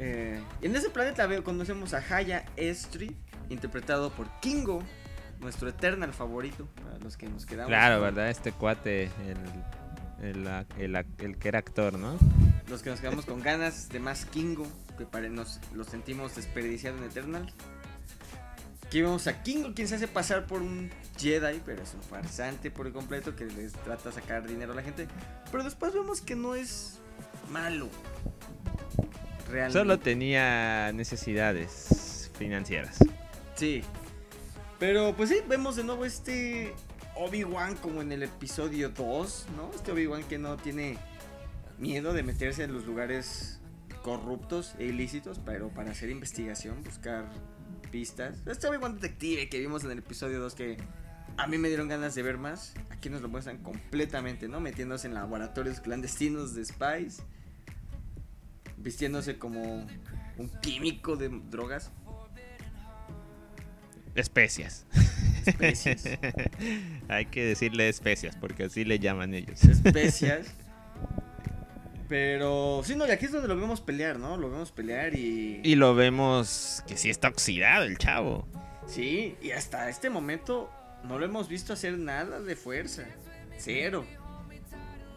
Eh, 0.00 0.42
y 0.62 0.66
en 0.66 0.74
ese 0.74 0.90
planeta 0.90 1.28
conocemos 1.44 1.94
a 1.94 1.98
Haya 1.98 2.44
Estri, 2.56 3.16
interpretado 3.50 4.10
por 4.10 4.28
Kingo, 4.40 4.82
nuestro 5.44 5.68
Eternal 5.68 6.12
favorito, 6.12 6.66
para 6.82 6.98
los 6.98 7.16
que 7.16 7.28
nos 7.28 7.46
quedamos. 7.46 7.68
Claro, 7.68 7.96
con- 7.96 8.04
¿verdad? 8.04 8.30
Este 8.30 8.50
cuate, 8.52 9.04
el, 10.20 10.46
el, 10.46 10.46
el 10.78 11.06
el 11.18 11.36
que 11.38 11.48
era 11.48 11.60
actor, 11.60 11.96
¿no? 11.98 12.18
Los 12.68 12.82
que 12.82 12.90
nos 12.90 12.98
quedamos 13.00 13.24
con 13.26 13.40
ganas 13.42 13.88
de 13.90 14.00
más 14.00 14.24
Kingo, 14.24 14.66
que 14.98 15.04
pare- 15.06 15.28
nos 15.30 15.60
lo 15.74 15.84
sentimos 15.84 16.34
desperdiciado 16.34 16.96
en 16.98 17.04
Eternal. 17.04 17.52
Aquí 18.86 19.02
vemos 19.02 19.26
a 19.26 19.42
Kingo, 19.42 19.74
quien 19.74 19.88
se 19.88 19.96
hace 19.96 20.06
pasar 20.08 20.46
por 20.46 20.62
un 20.62 20.90
Jedi, 21.18 21.60
pero 21.66 21.82
es 21.82 21.94
un 21.94 22.02
farsante 22.02 22.70
por 22.70 22.90
completo 22.92 23.34
que 23.34 23.44
les 23.46 23.72
trata 23.72 24.10
de 24.10 24.14
sacar 24.14 24.46
dinero 24.46 24.72
a 24.72 24.76
la 24.76 24.82
gente. 24.82 25.08
Pero 25.50 25.64
después 25.64 25.92
vemos 25.92 26.20
que 26.20 26.36
no 26.36 26.54
es 26.54 27.00
malo. 27.50 27.88
Realmente. 29.50 29.78
Solo 29.78 29.98
tenía 29.98 30.92
necesidades 30.92 32.30
financieras. 32.38 32.98
Sí. 33.56 33.82
Pero 34.78 35.14
pues 35.16 35.30
sí, 35.30 35.36
vemos 35.48 35.76
de 35.76 35.84
nuevo 35.84 36.04
este 36.04 36.74
Obi-Wan 37.16 37.76
como 37.76 38.02
en 38.02 38.12
el 38.12 38.22
episodio 38.22 38.90
2, 38.90 39.46
¿no? 39.56 39.70
Este 39.74 39.92
Obi-Wan 39.92 40.24
que 40.24 40.38
no 40.38 40.56
tiene 40.56 40.98
miedo 41.78 42.12
de 42.12 42.22
meterse 42.22 42.64
en 42.64 42.72
los 42.72 42.84
lugares 42.84 43.60
corruptos 44.02 44.74
e 44.78 44.84
ilícitos, 44.84 45.40
pero 45.44 45.68
para 45.68 45.92
hacer 45.92 46.10
investigación, 46.10 46.82
buscar 46.84 47.30
pistas. 47.90 48.42
Este 48.46 48.66
Obi-Wan 48.66 48.94
detective 48.96 49.48
que 49.48 49.58
vimos 49.58 49.84
en 49.84 49.92
el 49.92 49.98
episodio 49.98 50.40
2 50.40 50.54
que 50.54 50.76
a 51.36 51.46
mí 51.46 51.58
me 51.58 51.68
dieron 51.68 51.88
ganas 51.88 52.14
de 52.14 52.22
ver 52.22 52.38
más. 52.38 52.74
Aquí 52.90 53.08
nos 53.08 53.20
lo 53.20 53.28
muestran 53.28 53.58
completamente, 53.58 54.48
¿no? 54.48 54.60
Metiéndose 54.60 55.06
en 55.08 55.14
laboratorios 55.14 55.80
clandestinos 55.80 56.54
de 56.54 56.64
spies. 56.64 57.22
Vistiéndose 58.76 59.38
como 59.38 59.86
un 60.36 60.60
químico 60.60 61.16
de 61.16 61.28
drogas. 61.50 61.90
Especias. 64.14 64.86
Especies. 65.46 66.04
Hay 67.08 67.26
que 67.26 67.44
decirle 67.44 67.88
especias, 67.88 68.36
porque 68.36 68.64
así 68.64 68.84
le 68.84 68.98
llaman 68.98 69.34
ellos. 69.34 69.62
especias. 69.64 70.46
Pero 72.08 72.82
sí, 72.84 72.94
no, 72.96 73.06
y 73.06 73.10
aquí 73.10 73.24
es 73.24 73.32
donde 73.32 73.48
lo 73.48 73.56
vemos 73.56 73.80
pelear, 73.80 74.18
¿no? 74.18 74.36
Lo 74.36 74.50
vemos 74.50 74.70
pelear 74.72 75.14
y... 75.14 75.60
Y 75.64 75.74
lo 75.74 75.94
vemos 75.94 76.82
que 76.86 76.96
sí 76.96 77.10
está 77.10 77.28
oxidado 77.28 77.84
el 77.84 77.98
chavo. 77.98 78.46
Sí, 78.86 79.36
y 79.42 79.52
hasta 79.52 79.88
este 79.88 80.10
momento 80.10 80.70
no 81.04 81.18
lo 81.18 81.24
hemos 81.24 81.48
visto 81.48 81.72
hacer 81.72 81.98
nada 81.98 82.40
de 82.40 82.56
fuerza. 82.56 83.04
Cero. 83.58 84.04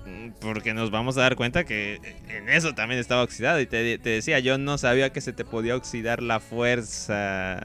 Mm, 0.06 0.30
Porque 0.40 0.74
nos 0.74 0.90
vamos 0.90 1.18
a 1.18 1.22
dar 1.22 1.36
cuenta 1.36 1.66
que 1.66 2.00
en 2.30 2.48
eso 2.48 2.74
también 2.74 3.00
estaba 3.02 3.24
oxidado. 3.24 3.60
Y 3.60 3.66
te, 3.68 3.98
te 3.98 4.10
decía, 4.10 4.40
yo 4.40 4.58
no 4.58 4.78
sabía 4.78 5.12
que 5.12 5.20
se 5.20 5.34
te 5.34 5.44
podía 5.44 5.76
oxidar 5.76 6.24
la 6.24 6.40
fuerza. 6.40 7.62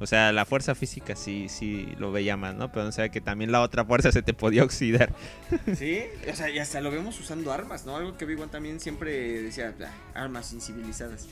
O 0.00 0.06
sea, 0.06 0.32
la 0.32 0.44
fuerza 0.44 0.74
física 0.74 1.16
sí, 1.16 1.48
sí 1.48 1.94
lo 1.98 2.12
veía 2.12 2.36
más, 2.36 2.54
¿no? 2.54 2.70
Pero 2.70 2.84
no 2.84 2.92
sabía 2.92 3.10
que 3.10 3.20
también 3.20 3.50
la 3.50 3.60
otra 3.62 3.84
fuerza 3.84 4.12
se 4.12 4.22
te 4.22 4.34
podía 4.34 4.62
oxidar. 4.64 5.12
Sí, 5.76 6.04
o 6.30 6.34
sea, 6.36 6.50
y 6.50 6.58
hasta 6.58 6.80
lo 6.80 6.90
vemos 6.90 7.18
usando 7.18 7.52
armas, 7.52 7.84
¿no? 7.84 7.96
Algo 7.96 8.16
que 8.16 8.24
Big 8.24 8.38
también 8.48 8.80
siempre 8.80 9.42
decía, 9.42 9.74
"Ah, 10.14 10.22
armas 10.22 10.52
incivilizadas. 10.52 11.26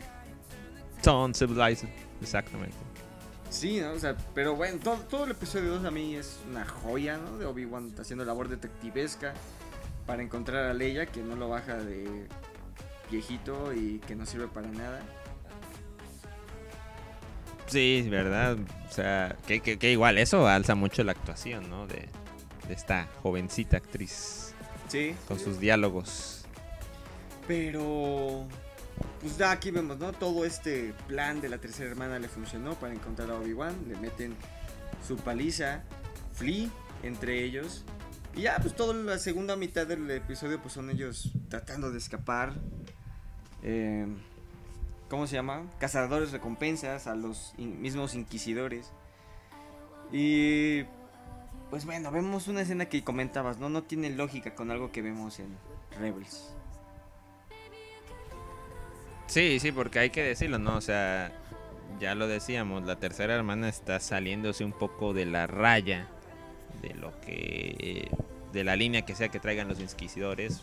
Son 1.03 1.35
civilized. 1.35 1.89
Exactamente. 2.21 2.75
Sí, 3.51 3.81
¿no? 3.81 3.93
O 3.93 3.99
sea, 3.99 4.17
pero 4.35 4.57
bueno, 4.57 4.79
todo, 4.83 4.97
todo 5.09 5.25
el 5.25 5.31
episodio 5.31 5.71
2 5.77 5.85
a 5.85 5.91
mí 5.91 6.17
es 6.17 6.41
una 6.51 6.67
joya, 6.67 7.17
¿no? 7.17 7.39
De 7.39 7.47
Obi-Wan 7.47 7.95
haciendo 7.99 8.25
labor 8.25 8.49
detectivesca 8.49 9.35
para 10.07 10.23
encontrar 10.23 10.65
a 10.65 10.75
Leia, 10.75 11.07
que 11.07 11.23
no 11.23 11.37
lo 11.37 11.49
baja 11.49 11.77
de 11.77 12.27
viejito 13.11 13.73
y 13.73 14.01
que 14.07 14.17
no 14.17 14.27
sirve 14.27 14.49
para 14.49 14.69
nada. 14.69 15.01
Sí, 17.67 18.07
¿verdad? 18.09 18.57
O 18.89 18.93
sea, 18.93 19.37
que, 19.47 19.61
que- 19.61 19.79
que 19.79 19.93
igual 19.93 20.19
eso 20.19 20.47
alza 20.47 20.75
mucho 20.75 21.03
la 21.05 21.13
actuación, 21.13 21.69
¿no? 21.69 21.87
De, 21.87 22.09
de 22.69 22.75
esta 22.75 23.09
jovencita 23.23 23.77
actriz 23.79 24.55
Sí. 24.89 25.15
con 25.27 25.39
sus 25.41 25.59
diálogos. 25.59 26.45
Pero, 27.47 28.47
pues 29.21 29.37
ya 29.39 29.53
aquí 29.53 29.71
vemos, 29.71 29.99
¿no? 29.99 30.13
Todo 30.13 30.45
este 30.45 30.95
plan 31.07 31.41
de 31.41 31.49
la 31.49 31.59
tercera 31.59 31.91
hermana 31.91 32.19
le 32.19 32.29
funcionó 32.29 32.75
para 32.75 32.93
encontrar 32.95 33.31
a 33.31 33.35
Obi-Wan. 33.35 33.75
Le 33.89 33.97
meten 33.97 34.35
su 35.07 35.17
paliza, 35.17 35.83
Flea 36.33 36.69
entre 37.03 37.45
ellos. 37.45 37.85
Y 38.35 38.43
ya, 38.43 38.59
pues 38.61 38.75
toda 38.75 38.95
la 38.95 39.19
segunda 39.19 39.57
mitad 39.57 39.87
del 39.87 40.11
episodio, 40.11 40.61
pues 40.61 40.75
son 40.75 40.91
ellos 40.91 41.31
tratando 41.49 41.91
de 41.91 41.99
escapar. 41.99 42.55
Eh, 43.63 44.07
¿Cómo 45.09 45.27
se 45.27 45.37
llama? 45.37 45.65
Cazadores 45.79 46.33
recompensas 46.33 47.07
a 47.07 47.15
los 47.15 47.55
mismos 47.59 48.15
inquisidores. 48.15 48.93
Y 50.13 50.83
pues 51.71 51.85
bueno, 51.85 52.11
vemos 52.11 52.49
una 52.49 52.63
escena 52.63 52.87
que 52.87 53.03
comentabas, 53.05 53.59
¿no? 53.59 53.69
No 53.69 53.83
tiene 53.83 54.11
lógica 54.11 54.55
con 54.55 54.71
algo 54.71 54.93
que 54.93 55.03
vemos 55.03 55.39
en 55.39 55.57
Rebels. 55.99 56.55
Sí, 59.27 59.59
sí, 59.61 59.73
porque 59.73 59.99
hay 59.99 60.11
que 60.11 60.23
decirlo, 60.23 60.59
¿no? 60.59 60.77
O 60.77 60.81
sea, 60.81 61.33
ya 62.01 62.15
lo 62.15 62.29
decíamos, 62.29 62.85
la 62.85 62.97
tercera 62.97 63.35
hermana 63.35 63.69
está 63.69 63.99
saliéndose 64.01 64.65
un 64.65 64.73
poco 64.73 65.13
de 65.13 65.27
la 65.27 65.47
raya 65.47 66.09
de 66.83 66.95
lo 66.95 67.19
que. 67.21 68.11
de 68.53 68.65
la 68.65 68.77
línea 68.77 69.03
que 69.03 69.15
sea 69.15 69.29
que 69.29 69.41
traigan 69.41 69.69
los 69.69 69.81
inquisidores 69.81 70.61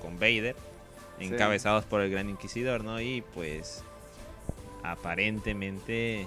con 0.00 0.18
Vader, 0.18 0.56
Sí. 1.28 1.34
encabezados 1.34 1.84
por 1.84 2.00
el 2.00 2.10
gran 2.10 2.28
inquisidor, 2.28 2.84
¿no? 2.84 3.00
Y 3.00 3.22
pues. 3.34 3.82
aparentemente. 4.82 6.26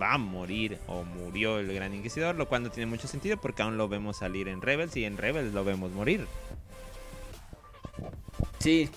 va 0.00 0.14
a 0.14 0.18
morir 0.18 0.78
o 0.86 1.02
murió 1.02 1.58
el 1.58 1.72
gran 1.74 1.94
inquisidor, 1.94 2.36
lo 2.36 2.48
cual 2.48 2.62
no 2.62 2.70
tiene 2.70 2.86
mucho 2.88 3.08
sentido 3.08 3.36
porque 3.36 3.62
aún 3.62 3.76
lo 3.76 3.88
vemos 3.88 4.18
salir 4.18 4.48
en 4.48 4.62
Rebels 4.62 4.96
y 4.96 5.04
en 5.04 5.16
Rebels 5.16 5.52
lo 5.52 5.64
vemos 5.64 5.90
morir. 5.90 6.26
Sí. 8.60 8.88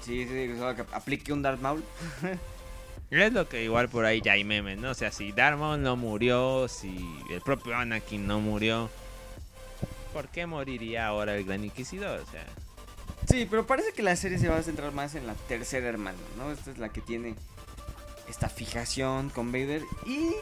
Sí, 0.00 0.26
sí, 0.26 0.56
solo 0.56 0.74
que 0.74 0.84
aplique 0.92 1.32
un 1.32 1.42
Darth 1.42 1.60
Maul. 1.60 1.82
Es 3.10 3.30
lo 3.30 3.46
que 3.46 3.62
igual 3.62 3.90
por 3.90 4.06
ahí 4.06 4.22
ya 4.22 4.32
hay 4.32 4.42
memes, 4.42 4.78
¿no? 4.78 4.90
O 4.90 4.94
sea, 4.94 5.12
si 5.12 5.32
Darth 5.32 5.58
Maul 5.58 5.82
no 5.82 5.96
murió, 5.96 6.66
si 6.66 6.96
el 7.30 7.42
propio 7.42 7.76
Anakin 7.76 8.26
no 8.26 8.40
murió, 8.40 8.88
¿por 10.14 10.28
qué 10.28 10.46
moriría 10.46 11.08
ahora 11.08 11.36
el 11.36 11.44
Gran 11.44 11.62
Inquisidor? 11.62 12.20
O 12.20 12.26
sea, 12.30 12.46
Sí, 13.32 13.46
pero 13.48 13.66
parece 13.66 13.92
que 13.92 14.02
la 14.02 14.14
serie 14.14 14.36
se 14.38 14.48
va 14.48 14.58
a 14.58 14.62
centrar 14.62 14.92
más 14.92 15.14
en 15.14 15.26
la 15.26 15.32
tercera 15.34 15.88
hermana, 15.88 16.18
¿no? 16.36 16.52
Esta 16.52 16.70
es 16.70 16.76
la 16.76 16.90
que 16.90 17.00
tiene 17.00 17.34
esta 18.28 18.50
fijación 18.50 19.30
con 19.30 19.52
Vader 19.52 19.82
y 20.06 20.32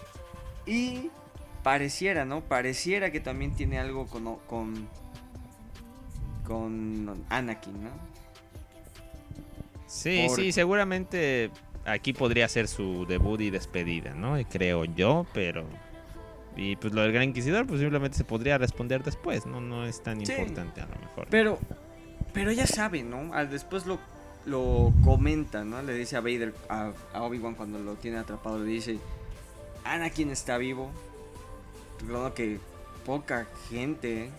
y 0.66 1.08
pareciera, 1.62 2.24
¿no? 2.24 2.40
Pareciera 2.40 3.12
que 3.12 3.20
también 3.20 3.54
tiene 3.54 3.78
algo 3.78 4.06
con, 4.08 4.36
con 4.48 4.88
con 6.44 7.24
Anakin, 7.28 7.84
¿no? 7.84 7.90
Sí, 9.86 10.24
Por- 10.26 10.36
sí, 10.36 10.50
seguramente 10.50 11.50
aquí 11.84 12.12
podría 12.12 12.48
ser 12.48 12.66
su 12.66 13.06
debut 13.06 13.40
y 13.40 13.50
despedida, 13.50 14.14
¿no? 14.14 14.36
Creo 14.48 14.84
yo, 14.84 15.26
pero... 15.32 15.64
Y 16.56 16.74
pues 16.76 16.92
lo 16.92 17.02
del 17.02 17.12
Gran 17.12 17.24
Inquisidor, 17.28 17.66
pues 17.66 17.80
simplemente 17.80 18.16
se 18.18 18.24
podría 18.24 18.58
responder 18.58 19.04
después, 19.04 19.46
¿no? 19.46 19.60
No 19.60 19.86
es 19.86 20.02
tan 20.02 20.26
Sí. 20.26 20.32
importante 20.32 20.80
a 20.80 20.86
lo 20.86 20.96
mejor. 20.96 21.28
Pero, 21.30 21.58
pero 22.32 22.50
ella 22.50 22.66
sabe, 22.66 23.02
¿no? 23.02 23.30
Después 23.46 23.86
lo, 23.86 23.98
lo 24.46 24.92
comenta, 25.04 25.64
¿no? 25.64 25.82
Le 25.82 25.94
dice 25.94 26.16
a 26.16 26.20
Vader, 26.20 26.54
a, 26.68 26.92
Obi-Wan 27.14 27.54
cuando 27.54 27.78
lo 27.78 27.94
tiene 27.94 28.18
atrapado, 28.18 28.58
le 28.58 28.70
dice, 28.70 28.98
Anakin 29.84 30.30
está 30.30 30.58
vivo. 30.58 30.90
Recordando 32.00 32.34
que 32.34 32.58
poca 33.04 33.46
gente 33.68 34.30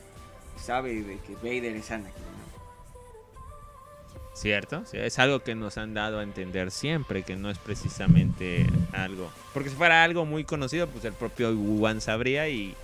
sabe 0.57 1.03
de 1.03 1.17
que 1.19 1.35
Vader 1.35 1.75
es 1.75 1.91
Anakin, 1.91 2.23
¿no? 2.23 2.41
¿Cierto? 4.33 4.83
Sí, 4.85 4.97
es 4.97 5.19
algo 5.19 5.41
que 5.41 5.55
nos 5.55 5.77
han 5.77 5.93
dado 5.93 6.19
a 6.19 6.23
entender 6.23 6.71
siempre, 6.71 7.23
que 7.23 7.35
no 7.35 7.49
es 7.49 7.57
precisamente 7.57 8.65
algo. 8.93 9.29
Porque 9.53 9.69
si 9.69 9.75
fuera 9.75 10.03
algo 10.03 10.25
muy 10.25 10.45
conocido, 10.45 10.87
pues 10.87 11.03
el 11.05 11.13
propio 11.13 11.49
Obi-Wan 11.49 11.99
sabría 11.99 12.47
y, 12.47 12.75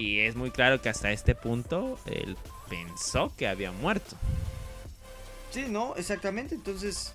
y 0.00 0.20
es 0.20 0.34
muy 0.34 0.50
claro 0.50 0.80
que 0.80 0.88
hasta 0.88 1.12
este 1.12 1.34
punto 1.34 1.98
él 2.06 2.36
pensó 2.68 3.34
que 3.36 3.46
había 3.46 3.70
muerto. 3.70 4.16
Sí, 5.50 5.66
no, 5.68 5.94
exactamente. 5.96 6.54
Entonces, 6.54 7.12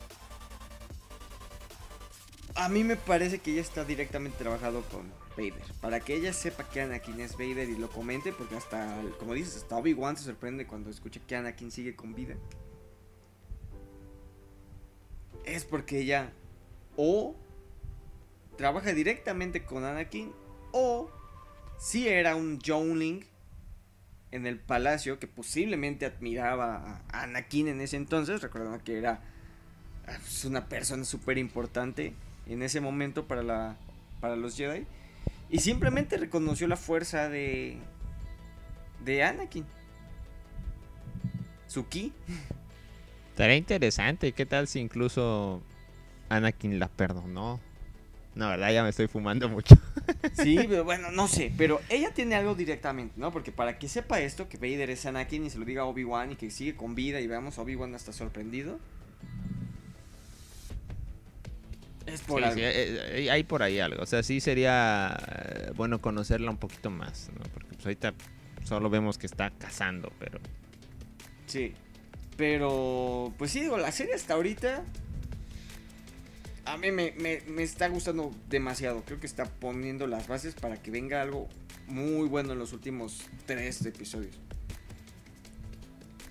a 2.53 2.69
mí 2.69 2.83
me 2.83 2.95
parece 2.95 3.39
que 3.39 3.53
ella 3.53 3.61
está 3.61 3.85
directamente 3.85 4.37
trabajado 4.37 4.83
con 4.83 5.11
Vader. 5.35 5.63
Para 5.81 5.99
que 5.99 6.15
ella 6.15 6.31
sepa 6.31 6.69
que 6.69 6.81
Anakin 6.81 7.19
es 7.21 7.33
Vader 7.33 7.69
y 7.69 7.75
lo 7.75 7.89
comente, 7.89 8.31
porque 8.31 8.55
hasta, 8.55 9.01
como 9.17 9.33
dices, 9.33 9.55
hasta 9.57 9.77
Obi-Wan 9.77 10.15
se 10.17 10.23
sorprende 10.23 10.67
cuando 10.67 10.91
escucha 10.91 11.19
que 11.25 11.35
Anakin 11.35 11.71
sigue 11.71 11.95
con 11.95 12.13
vida. 12.13 12.35
Es 15.43 15.65
porque 15.65 16.01
ella 16.01 16.33
o 16.97 17.35
trabaja 18.57 18.93
directamente 18.93 19.65
con 19.65 19.83
Anakin 19.83 20.31
o 20.71 21.09
si 21.77 22.07
era 22.07 22.35
un 22.35 22.59
Jownling 22.59 23.25
en 24.31 24.47
el 24.47 24.59
palacio 24.59 25.19
que 25.19 25.27
posiblemente 25.27 26.05
admiraba 26.05 27.01
a 27.09 27.23
Anakin 27.23 27.67
en 27.69 27.81
ese 27.81 27.97
entonces, 27.97 28.41
recordando 28.41 28.83
que 28.83 28.97
era 28.97 29.21
una 30.45 30.67
persona 30.67 31.05
súper 31.05 31.37
importante 31.37 32.13
en 32.47 32.61
ese 32.61 32.81
momento 32.81 33.27
para, 33.27 33.43
la, 33.43 33.77
para 34.19 34.35
los 34.35 34.55
Jedi, 34.55 34.85
y 35.49 35.59
simplemente 35.59 36.17
reconoció 36.17 36.67
la 36.67 36.75
fuerza 36.75 37.29
de, 37.29 37.77
de 39.03 39.23
Anakin. 39.23 39.65
Su 41.67 41.87
ki. 41.87 42.13
Interesante, 43.37 44.31
¿qué 44.31 44.45
tal 44.45 44.67
si 44.67 44.79
incluso 44.79 45.61
Anakin 46.29 46.79
la 46.79 46.87
perdonó? 46.87 47.59
No, 48.33 48.49
verdad, 48.49 48.71
ya 48.71 48.83
me 48.83 48.89
estoy 48.89 49.07
fumando 49.07 49.49
mucho. 49.49 49.75
Sí, 50.33 50.59
pero 50.67 50.83
bueno, 50.83 51.11
no 51.11 51.27
sé, 51.27 51.51
pero 51.57 51.81
ella 51.89 52.11
tiene 52.13 52.35
algo 52.35 52.55
directamente, 52.55 53.13
¿no? 53.17 53.31
Porque 53.31 53.51
para 53.51 53.77
que 53.79 53.87
sepa 53.87 54.19
esto, 54.21 54.47
que 54.49 54.57
Vader 54.57 54.89
es 54.89 55.05
Anakin 55.05 55.45
y 55.45 55.49
se 55.49 55.57
lo 55.57 55.65
diga 55.65 55.83
a 55.83 55.85
Obi-Wan 55.85 56.31
y 56.33 56.35
que 56.35 56.49
sigue 56.51 56.75
con 56.75 56.95
vida 56.95 57.19
y 57.21 57.27
veamos 57.27 57.57
a 57.57 57.61
Obi-Wan 57.61 57.95
hasta 57.95 58.13
sorprendido. 58.13 58.79
Es 62.05 62.21
por 62.21 62.39
Sí, 62.39 62.43
algo. 62.43 62.55
sí, 62.55 62.61
eh, 62.63 63.23
eh, 63.25 63.31
hay 63.31 63.43
por 63.43 63.63
ahí 63.63 63.79
algo. 63.79 64.03
O 64.03 64.05
sea, 64.05 64.21
sí 64.21 64.39
sería 64.39 65.17
eh, 65.27 65.71
bueno 65.75 65.99
conocerla 66.01 66.51
un 66.51 66.57
poquito 66.57 66.91
más, 66.91 67.29
¿no? 67.33 67.41
Porque 67.51 67.69
pues, 67.73 67.85
ahorita 67.85 68.13
solo 68.63 68.89
vemos 68.89 69.17
que 69.17 69.25
está 69.25 69.49
cazando, 69.51 70.11
pero... 70.19 70.39
Sí. 71.47 71.73
Pero, 72.37 73.33
pues 73.37 73.51
sí, 73.51 73.61
digo, 73.61 73.77
la 73.77 73.91
serie 73.91 74.13
hasta 74.13 74.33
ahorita. 74.35 74.83
A 76.65 76.77
mí 76.77 76.91
me, 76.91 77.13
me- 77.19 77.41
me 77.47 77.63
está 77.63 77.87
gustando 77.87 78.31
demasiado. 78.49 79.03
Creo 79.05 79.19
que 79.19 79.27
está 79.27 79.45
poniendo 79.45 80.07
las 80.07 80.27
bases 80.27 80.55
para 80.55 80.77
que 80.81 80.89
venga 80.91 81.21
algo 81.21 81.47
muy 81.87 82.27
bueno 82.27 82.53
en 82.53 82.59
los 82.59 82.73
últimos 82.73 83.21
tres 83.45 83.85
episodios. 83.85 84.35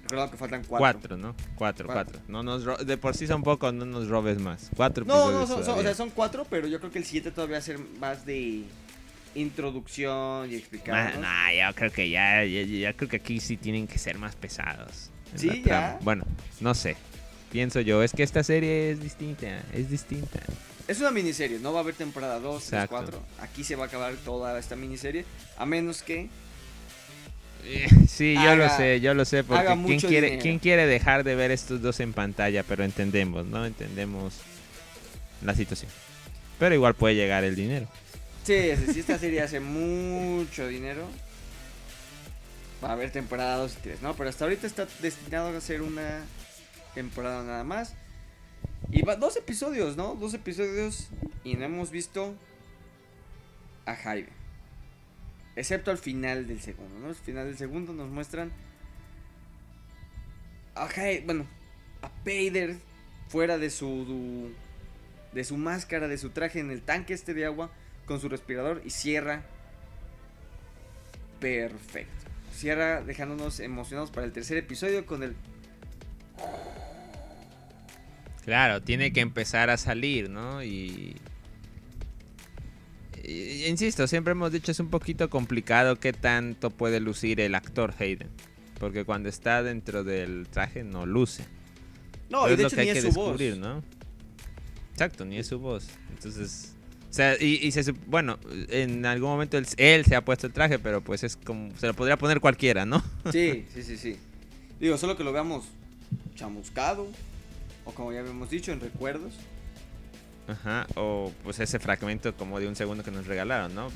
Recuerdo 0.03 0.31
que 0.33 0.37
faltan 0.37 0.65
cuatro. 0.65 0.99
Cuatro, 1.01 1.17
¿no? 1.17 1.35
Cuatro, 1.55 1.87
Cuatro. 1.87 2.13
cuatro. 2.13 2.21
No 2.29 2.43
nos 2.43 2.65
ro- 2.65 2.77
de 2.77 2.97
por 2.99 3.17
sí 3.17 3.27
son 3.27 3.43
pocos, 3.43 3.73
no 3.73 3.87
nos 3.87 4.09
robes 4.09 4.39
más. 4.39 4.71
Cuatro 4.77 5.05
No, 5.05 5.31
no, 5.31 5.47
son, 5.47 5.65
son- 5.65 5.79
o 5.79 5.83
sea, 5.83 5.95
son 5.95 6.11
cuatro, 6.11 6.47
pero 6.51 6.67
yo 6.69 6.79
creo 6.79 6.91
que 6.93 6.99
el 6.99 7.05
siguiente 7.05 7.31
todavía 7.31 7.55
va 7.55 7.59
a 7.61 7.63
ser 7.63 7.79
más 8.01 8.27
de 8.27 8.65
introducción 9.35 10.51
y 10.51 10.57
explicar. 10.57 11.19
nah, 11.19 11.51
yo 11.53 11.75
creo 11.75 11.91
que 11.91 12.11
ya, 12.11 12.45
ya, 12.45 12.63
ya 12.63 12.93
creo 12.93 13.09
que 13.09 13.17
aquí 13.17 13.41
sí 13.41 13.57
tienen 13.57 13.87
que 13.87 13.99
ser 13.99 14.19
más 14.19 14.37
pesados. 14.37 15.11
Sí, 15.37 15.63
ya. 15.65 15.99
Bueno, 16.03 16.25
no 16.61 16.75
sé. 16.75 16.97
Pienso 17.55 17.81
yo, 17.81 18.03
es 18.03 18.11
que 18.13 18.25
esta 18.25 18.43
serie 18.43 18.91
es 18.91 19.01
distinta, 19.01 19.63
es 19.73 19.89
distinta. 19.89 20.41
Es 20.89 20.99
una 20.99 21.13
miniserie, 21.13 21.61
no 21.61 21.73
va 21.73 21.79
a 21.79 21.83
haber 21.85 21.95
temporada 21.95 22.41
2, 22.41 22.65
3, 22.65 22.83
Exacto. 22.83 22.97
4. 22.97 23.23
Aquí 23.43 23.63
se 23.63 23.77
va 23.77 23.85
a 23.85 23.87
acabar 23.87 24.13
toda 24.25 24.59
esta 24.59 24.75
miniserie. 24.75 25.25
A 25.57 25.65
menos 25.65 26.03
que 26.03 26.29
Sí, 28.09 28.35
yo 28.35 28.41
Haga- 28.41 28.57
lo 28.57 28.69
sé, 28.77 29.01
yo 29.01 29.15
lo 29.15 29.25
sé, 29.25 29.45
porque 29.45 29.67
¿quién 29.87 30.01
quiere, 30.01 30.27
dinero. 30.27 30.43
¿quién 30.43 30.59
quiere 30.59 30.87
dejar 30.89 31.23
de 31.23 31.37
ver 31.37 31.53
estos 31.53 31.81
dos 31.81 32.01
en 32.01 32.13
pantalla? 32.13 32.65
Pero 32.65 32.83
entendemos, 32.83 33.47
¿no? 33.47 33.65
Entendemos 33.65 34.35
la 35.45 35.55
situación. 35.55 35.93
Pero 36.59 36.75
igual 36.75 36.95
puede 36.95 37.15
llegar 37.15 37.45
el 37.45 37.55
dinero. 37.55 37.87
Sí, 38.43 38.73
sí, 38.85 38.95
si 38.95 39.01
esta 39.01 39.17
serie 39.17 39.43
hace 39.43 39.61
mucho 39.61 40.67
dinero, 40.67 41.09
va 42.85 42.89
a 42.89 42.93
haber 42.95 43.13
temporada 43.13 43.59
2 43.59 43.75
y 43.79 43.83
3, 43.83 44.03
¿no? 44.03 44.13
Pero 44.17 44.29
hasta 44.29 44.45
ahorita 44.45 44.67
está 44.67 44.89
destinado 45.01 45.57
a 45.57 45.61
ser 45.61 45.83
una 45.83 46.21
temporada 46.95 47.43
nada 47.43 47.65
más. 47.65 47.95
Y 48.91 49.03
va 49.03 49.17
dos 49.17 49.37
episodios, 49.37 49.97
¿no? 49.97 50.15
Dos 50.15 50.35
episodios 50.35 51.09
y 51.43 51.55
no 51.55 51.65
hemos 51.65 51.91
visto 51.91 52.35
a 53.87 53.95
Jaime. 53.95 54.29
Excepto 55.57 55.91
al 55.91 55.99
final 55.99 56.47
del 56.47 56.61
segundo, 56.61 56.99
¿no? 57.01 57.09
Al 57.09 57.15
final 57.15 57.47
del 57.47 57.57
segundo 57.57 57.93
nos 57.93 58.09
muestran 58.11 58.53
a 60.75 60.89
Jaime, 60.89 61.25
bueno, 61.27 61.47
a 62.03 62.11
Vader 62.25 62.77
fuera 63.29 63.59
de 63.59 63.71
su 63.71 64.53
de 65.33 65.45
su 65.45 65.57
máscara, 65.57 66.07
de 66.09 66.19
su 66.19 66.31
traje 66.31 66.61
en 66.61 66.71
el 66.71 66.83
tanque 66.83 67.15
este 67.15 67.35
de 67.35 67.45
agua 67.45 67.71
con 68.07 68.21
su 68.21 68.29
respirador 68.29 68.83
y 68.85 68.91
cierra 68.91 69.43
perfecto. 71.41 72.13
Cierra 72.53 73.03
dejándonos 73.03 73.59
emocionados 73.61 74.11
para 74.11 74.27
el 74.27 74.33
tercer 74.33 74.57
episodio 74.57 75.05
con 75.07 75.23
el 75.23 75.35
Claro, 78.45 78.83
tiene 78.83 79.13
que 79.13 79.21
empezar 79.21 79.71
a 79.71 79.77
salir, 79.77 80.29
¿no? 80.29 80.63
Y... 80.63 81.17
y- 83.23 83.65
insisto, 83.67 84.07
siempre 84.07 84.33
hemos 84.33 84.53
dicho 84.53 84.71
es 84.71 84.81
un 84.81 84.91
poquito 84.91 85.31
complicado 85.31 85.97
qué 85.99 86.13
tanto 86.13 86.71
puede 86.71 87.01
lucir 87.01 87.41
el 87.41 87.55
actor 87.55 87.95
Hayden. 87.99 88.29
Porque 88.79 89.05
cuando 89.05 89.29
está 89.29 89.63
dentro 89.63 90.05
del 90.05 90.47
traje 90.51 90.85
no 90.85 91.07
luce. 91.07 91.45
No, 92.29 92.49
y 92.49 92.53
es 92.53 92.57
de 92.59 92.63
lo 92.65 92.69
hecho 92.69 92.77
que 92.77 92.83
hay 92.83 92.93
que 92.93 92.99
es 92.99 93.05
voz. 93.15 93.15
descubrir, 93.15 93.57
¿no? 93.59 93.83
Exacto, 94.93 95.25
ni 95.25 95.39
es 95.39 95.47
su 95.47 95.59
voz. 95.59 95.87
Entonces, 96.11 96.75
o 97.11 97.13
sea, 97.15 97.37
y, 97.41 97.61
y 97.67 97.71
se 97.71 97.93
bueno, 97.93 98.39
en 98.69 99.07
algún 99.07 99.31
momento 99.31 99.57
él, 99.57 99.67
él 99.77 100.05
se 100.05 100.17
ha 100.17 100.25
puesto 100.25 100.47
el 100.47 100.53
traje, 100.53 100.79
pero 100.79 101.03
pues 101.03 101.23
es 101.25 101.37
como, 101.37 101.75
se 101.79 101.87
lo 101.87 101.95
podría 101.95 102.17
poner 102.19 102.41
cualquiera, 102.41 102.85
¿no? 102.85 103.03
Sí, 103.33 103.65
sí, 103.75 103.83
sí, 103.83 103.97
sí. 103.97 104.17
Digo, 104.81 104.99
solo 104.99 105.17
que 105.17 105.25
lo 105.25 105.33
veamos 105.33 105.65
chamuscado 106.35 107.07
o 107.85 107.93
como 107.93 108.13
ya 108.13 108.21
habíamos 108.21 108.51
dicho 108.51 108.73
en 108.73 108.81
recuerdos. 108.81 109.35
Ajá, 110.47 110.87
o 110.97 111.33
pues 111.43 111.59
ese 111.61 111.79
fragmento 111.79 112.35
como 112.37 112.61
de 112.61 112.69
un 112.69 112.77
segundo 112.77 113.03
que 113.03 113.11
nos 113.11 113.27
regalaron, 113.27 113.75
¿no? 113.75 113.89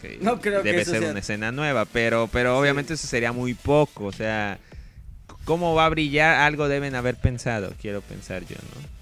Que 0.00 0.18
No 0.20 0.40
creo 0.40 0.62
que 0.62 0.70
debe 0.72 0.84
ser 0.84 1.00
sea- 1.00 1.10
una 1.10 1.20
escena 1.20 1.52
nueva, 1.52 1.84
pero, 1.84 2.28
pero 2.32 2.54
Sí. 2.56 2.60
obviamente 2.60 2.94
eso 2.94 3.06
sería 3.06 3.30
muy 3.32 3.54
poco, 3.54 4.06
o 4.06 4.12
sea, 4.12 4.58
¿cómo 5.44 5.74
va 5.76 5.86
a 5.86 5.88
brillar? 5.90 6.40
Algo 6.40 6.66
deben 6.68 6.96
haber 6.96 7.14
pensado, 7.16 7.72
quiero 7.80 8.00
pensar 8.00 8.44
yo, 8.46 8.56
¿no? 8.56 8.92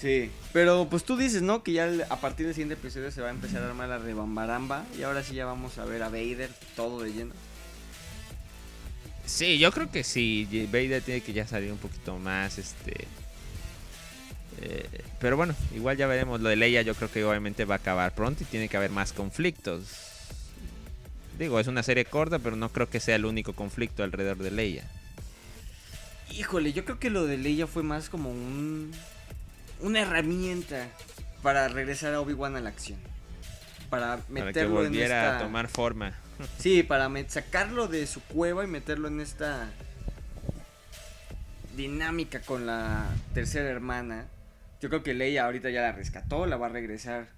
Sí, 0.00 0.30
pero 0.52 0.86
pues 0.88 1.04
tú 1.04 1.16
dices, 1.18 1.42
¿no? 1.42 1.62
Que 1.62 1.72
ya 1.72 1.90
a 2.08 2.20
partir 2.20 2.46
del 2.46 2.54
siguiente 2.54 2.74
episodio 2.74 3.10
se 3.10 3.20
va 3.20 3.28
a 3.28 3.32
empezar 3.32 3.62
a 3.62 3.66
armar 3.68 3.88
la 3.90 3.98
rebambaramba 3.98 4.84
y 4.98 5.02
ahora 5.02 5.22
sí 5.24 5.34
ya 5.34 5.44
vamos 5.44 5.76
a 5.78 5.84
ver 5.84 6.02
a 6.02 6.08
Vader 6.08 6.50
todo 6.76 7.02
de 7.02 7.12
lleno. 7.12 7.34
Sí, 9.26 9.58
yo 9.58 9.70
creo 9.72 9.90
que 9.90 10.04
sí. 10.04 10.48
Vader 10.72 11.02
tiene 11.02 11.20
que 11.20 11.32
ya 11.32 11.46
salir 11.46 11.70
un 11.72 11.78
poquito 11.78 12.18
más, 12.18 12.58
este. 12.58 13.06
Eh, 14.60 14.86
pero 15.20 15.36
bueno, 15.36 15.54
igual 15.74 15.96
ya 15.96 16.06
veremos. 16.06 16.40
Lo 16.40 16.48
de 16.48 16.56
Leia 16.56 16.82
yo 16.82 16.94
creo 16.94 17.10
que 17.10 17.24
obviamente 17.24 17.64
va 17.64 17.76
a 17.76 17.78
acabar 17.78 18.14
pronto 18.14 18.42
y 18.42 18.46
tiene 18.46 18.68
que 18.68 18.76
haber 18.76 18.90
más 18.90 19.12
conflictos. 19.12 19.88
Digo, 21.38 21.60
es 21.60 21.68
una 21.68 21.82
serie 21.82 22.04
corta, 22.04 22.38
pero 22.38 22.56
no 22.56 22.70
creo 22.70 22.88
que 22.90 22.98
sea 22.98 23.16
el 23.16 23.24
único 23.24 23.52
conflicto 23.52 24.02
alrededor 24.02 24.38
de 24.38 24.50
Leia. 24.50 24.84
Híjole, 26.32 26.72
yo 26.72 26.84
creo 26.84 26.98
que 26.98 27.10
lo 27.10 27.26
de 27.26 27.38
Leia 27.38 27.66
fue 27.66 27.82
más 27.82 28.08
como 28.08 28.30
un 28.30 28.92
una 29.80 30.00
herramienta 30.00 30.88
para 31.42 31.68
regresar 31.68 32.14
a 32.14 32.20
Obi-Wan 32.20 32.56
a 32.56 32.60
la 32.60 32.70
acción. 32.70 32.98
Para 33.90 34.18
Para 34.18 34.26
que 34.26 34.32
meterlo 34.32 34.80
en 34.80 34.88
volviera 34.88 35.26
esta 35.26 35.38
a 35.38 35.42
tomar 35.42 35.68
forma. 35.68 36.12
Sí, 36.58 36.84
para 36.84 37.10
sacarlo 37.28 37.88
de 37.88 38.06
su 38.06 38.20
cueva 38.20 38.62
y 38.62 38.68
meterlo 38.68 39.08
en 39.08 39.20
esta 39.20 39.70
dinámica 41.76 42.40
con 42.40 42.64
la 42.64 43.06
tercera 43.34 43.68
hermana. 43.68 44.26
Yo 44.80 44.88
creo 44.88 45.02
que 45.02 45.14
Leia 45.14 45.44
ahorita 45.44 45.70
ya 45.70 45.82
la 45.82 45.92
rescató, 45.92 46.46
la 46.46 46.56
va 46.56 46.66
a 46.66 46.70
regresar 46.70 47.28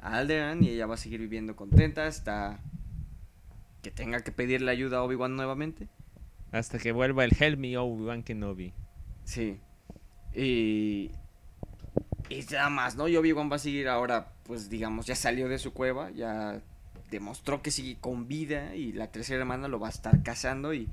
a 0.00 0.16
Alderaan 0.16 0.62
y 0.62 0.70
ella 0.70 0.86
va 0.86 0.94
a 0.94 0.98
seguir 0.98 1.20
viviendo 1.20 1.54
contenta 1.54 2.06
hasta 2.06 2.60
que 3.82 3.90
tenga 3.90 4.20
que 4.20 4.32
pedirle 4.32 4.70
ayuda 4.70 4.98
a 4.98 5.02
Obi-Wan 5.02 5.36
nuevamente. 5.36 5.88
Hasta 6.50 6.78
que 6.78 6.92
vuelva 6.92 7.24
el 7.24 7.36
Helm 7.38 7.64
y 7.64 7.76
Obi-Wan 7.76 8.22
Kenobi. 8.22 8.72
Sí. 9.24 9.60
Y. 10.34 11.10
Y 12.30 12.44
nada 12.50 12.70
más, 12.70 12.96
¿no? 12.96 13.08
Y 13.08 13.16
Obi-Wan 13.16 13.50
va 13.50 13.56
a 13.56 13.60
seguir 13.60 13.88
ahora, 13.88 14.32
pues 14.44 14.70
digamos, 14.70 15.06
ya 15.06 15.14
salió 15.14 15.48
de 15.48 15.58
su 15.58 15.72
cueva, 15.72 16.10
ya 16.10 16.60
demostró 17.10 17.62
que 17.62 17.70
sigue 17.70 17.98
con 18.00 18.28
vida 18.28 18.74
y 18.74 18.92
la 18.92 19.10
tercera 19.10 19.40
hermana 19.40 19.68
lo 19.68 19.80
va 19.80 19.88
a 19.88 19.90
estar 19.90 20.22
cazando 20.22 20.74
y 20.74 20.88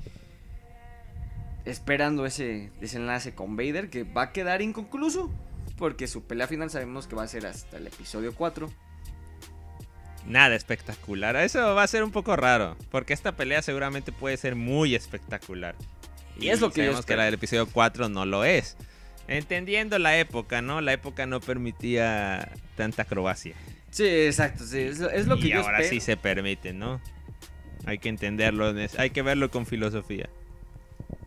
esperando 1.65 2.25
ese 2.25 2.71
desenlace 2.79 3.33
con 3.33 3.57
Vader 3.57 3.89
que 3.89 4.03
va 4.03 4.23
a 4.23 4.31
quedar 4.31 4.61
inconcluso 4.61 5.29
porque 5.77 6.07
su 6.07 6.23
pelea 6.23 6.47
final 6.47 6.69
sabemos 6.69 7.07
que 7.07 7.15
va 7.15 7.23
a 7.23 7.27
ser 7.27 7.45
hasta 7.45 7.77
el 7.77 7.87
episodio 7.87 8.33
4. 8.33 8.71
Nada 10.27 10.55
espectacular. 10.55 11.35
Eso 11.35 11.75
va 11.75 11.83
a 11.83 11.87
ser 11.87 12.03
un 12.03 12.11
poco 12.11 12.35
raro. 12.35 12.75
Porque 12.89 13.13
esta 13.13 13.35
pelea 13.35 13.61
seguramente 13.61 14.11
puede 14.11 14.37
ser 14.37 14.55
muy 14.55 14.95
espectacular. 14.95 15.75
Y, 16.39 16.49
es 16.49 16.59
lo 16.59 16.71
que 16.71 16.81
sabemos 16.81 17.05
que 17.05 17.15
la 17.15 17.25
del 17.25 17.35
episodio 17.35 17.67
4 17.67 18.09
no 18.09 18.25
lo 18.25 18.43
es. 18.43 18.75
Entendiendo 19.27 19.97
la 19.99 20.17
época, 20.17 20.61
¿no? 20.61 20.81
La 20.81 20.93
época 20.93 21.25
no 21.25 21.39
permitía 21.39 22.51
tanta 22.75 23.03
acrobacia. 23.03 23.55
Sí, 23.91 24.05
exacto. 24.05 24.65
Sí. 24.65 24.79
Es, 24.79 24.99
lo, 24.99 25.09
es 25.09 25.27
lo 25.27 25.37
que 25.37 25.47
y 25.47 25.49
yo 25.51 25.61
ahora 25.61 25.79
espero. 25.79 25.89
sí 25.89 25.99
se 25.99 26.17
permite, 26.17 26.73
¿no? 26.73 27.01
Hay 27.85 27.99
que 27.99 28.09
entenderlo, 28.09 28.73
hay 28.97 29.09
que 29.11 29.21
verlo 29.21 29.51
con 29.51 29.65
filosofía. 29.65 30.29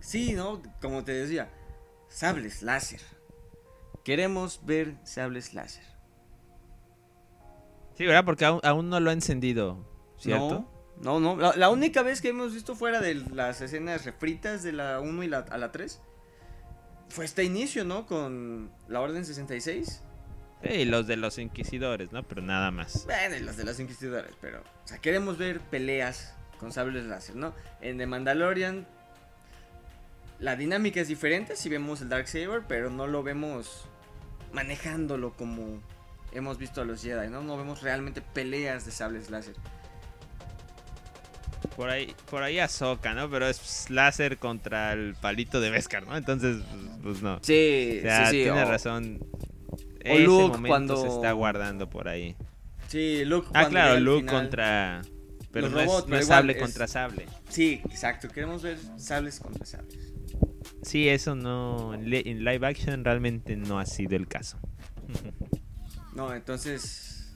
Sí, 0.01 0.33
¿no? 0.33 0.61
Como 0.81 1.05
te 1.05 1.13
decía, 1.13 1.49
sables 2.09 2.63
láser. 2.63 3.01
Queremos 4.09 4.65
ver 4.65 4.95
sables 5.05 5.53
láser. 5.53 5.85
Sí, 7.93 8.07
¿verdad? 8.07 8.25
Porque 8.25 8.47
aún, 8.47 8.59
aún 8.65 8.89
no 8.89 9.01
lo 9.01 9.11
ha 9.11 9.13
encendido, 9.13 9.87
¿cierto? 10.17 10.67
No, 11.03 11.21
no, 11.21 11.37
no. 11.37 11.43
La, 11.43 11.55
la 11.55 11.69
única 11.69 12.03
vez 12.03 12.23
que 12.23 12.29
hemos 12.29 12.55
visto 12.55 12.75
fuera 12.75 13.03
de 13.03 13.17
las 13.17 13.61
escenas 13.61 14.07
refritas 14.07 14.63
de 14.63 14.73
la 14.73 15.01
1 15.01 15.25
y 15.25 15.29
la, 15.29 15.41
a 15.41 15.59
la 15.59 15.73
3 15.73 16.01
fue 17.11 17.27
este 17.27 17.45
inicio, 17.45 17.85
¿no? 17.85 18.07
Con 18.07 18.71
la 18.89 19.03
Orden 19.03 19.27
66. 19.27 20.03
Sí, 20.63 20.85
los 20.87 21.07
de 21.07 21.17
los 21.19 21.37
inquisidores, 21.37 22.11
¿no? 22.11 22.27
Pero 22.27 22.41
nada 22.41 22.71
más. 22.71 23.05
Bueno, 23.05 23.37
y 23.37 23.41
los 23.41 23.59
de 23.59 23.65
los 23.65 23.79
inquisidores, 23.79 24.33
pero. 24.41 24.61
O 24.61 24.89
sea, 24.89 24.97
queremos 25.03 25.37
ver 25.37 25.61
peleas 25.61 26.35
con 26.59 26.73
sables 26.73 27.05
láser, 27.05 27.37
¿no? 27.37 27.53
En 27.83 27.99
The 27.99 28.07
Mandalorian. 28.07 28.87
La 30.39 30.57
dinámica 30.57 30.99
es 30.99 31.09
diferente 31.09 31.57
si 31.57 31.69
vemos 31.69 32.01
el 32.01 32.09
Dark 32.09 32.27
Saber, 32.27 32.63
pero 32.67 32.89
no 32.89 33.07
lo 33.07 33.23
vemos 33.23 33.87
manejándolo 34.53 35.33
como 35.33 35.81
hemos 36.33 36.59
visto 36.59 36.81
a 36.81 36.85
los 36.85 37.03
Jedi, 37.03 37.29
¿no? 37.29 37.43
No 37.43 37.57
vemos 37.57 37.83
realmente 37.83 38.21
peleas 38.23 38.85
de 38.85 38.93
sables 38.93 39.31
láser. 39.31 39.55
Por 41.77 41.91
ahí, 41.91 42.15
por 42.31 42.43
ahí 42.43 42.59
Ahsoka, 42.59 43.15
¿no? 43.15 43.31
Pero 43.31 43.47
es 43.49 43.89
láser 43.91 44.39
contra 44.39 44.93
el 44.93 45.15
palito 45.15 45.61
de 45.61 45.71
Beskar, 45.71 46.07
¿no? 46.07 46.17
Entonces, 46.17 46.59
pues, 46.71 46.83
pues 47.03 47.23
no. 47.23 47.39
Sí, 47.43 47.97
O 48.01 48.03
sea, 48.03 48.27
sí, 48.27 48.31
sí. 48.39 48.43
tiene 48.45 48.63
o- 48.63 48.69
razón. 48.69 49.19
o 49.73 49.77
Ese 50.01 50.19
Luke 50.21 50.43
momento 50.57 50.69
cuando- 50.69 50.97
se 51.03 51.09
está 51.09 51.33
guardando 51.33 51.89
por 51.91 52.09
ahí. 52.09 52.37
Sí, 52.89 53.25
Luke. 53.25 53.49
Ah, 53.55 53.69
claro, 53.69 53.99
Luke 54.01 54.21
final- 54.21 54.35
contra. 54.43 55.03
Pero 55.53 55.67
Los 55.67 55.73
no 55.75 55.81
es, 55.81 55.87
robots, 55.87 56.05
no 56.05 56.11
pero 56.11 56.21
es 56.21 56.27
sable 56.27 56.53
es- 56.53 56.59
contra 56.59 56.87
sable. 56.87 57.27
Sí, 57.49 57.81
exacto. 57.91 58.29
Queremos 58.29 58.63
ver 58.63 58.79
sables 58.97 59.41
contra 59.41 59.65
sables. 59.67 60.13
Sí, 60.89 61.09
eso 61.09 61.35
no. 61.35 61.93
En 61.95 62.09
li- 62.09 62.23
en 62.25 62.45
live 62.45 62.67
action 62.67 63.05
realmente 63.05 63.57
no 63.57 63.79
ha 63.79 63.85
sido 63.87 64.17
el 64.17 64.27
caso. 64.27 64.59
No, 66.15 66.35
entonces. 66.35 67.33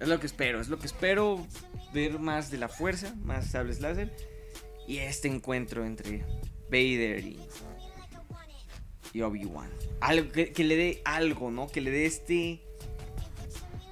Es 0.00 0.08
lo 0.08 0.18
que 0.18 0.24
espero. 0.26 0.60
Es 0.62 0.68
lo 0.68 0.78
que 0.78 0.86
espero 0.86 1.46
ver 1.92 2.18
más 2.18 2.50
de 2.50 2.56
la 2.56 2.68
fuerza, 2.68 3.14
más 3.22 3.48
sables 3.48 3.80
láser. 3.80 4.14
Y 4.86 4.98
este 4.98 5.28
encuentro 5.28 5.84
entre 5.84 6.24
Vader 6.70 7.22
y, 7.26 7.38
y 9.12 9.20
Obi-Wan. 9.20 9.68
Algo 10.00 10.32
que, 10.32 10.52
que 10.52 10.64
le 10.64 10.76
dé 10.76 11.02
algo, 11.04 11.50
¿no? 11.50 11.66
Que 11.66 11.82
le 11.82 11.90
dé 11.90 12.06
este. 12.06 12.62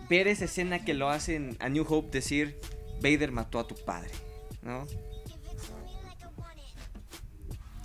Ver 0.08 0.28
esa 0.28 0.46
escena 0.46 0.82
que 0.84 0.94
lo 0.94 1.10
hacen 1.10 1.56
a 1.60 1.68
New 1.68 1.84
Hope 1.86 2.08
decir: 2.10 2.58
Vader 3.02 3.32
mató 3.32 3.58
a 3.58 3.66
tu 3.66 3.74
padre, 3.74 4.12
¿no? 4.62 4.86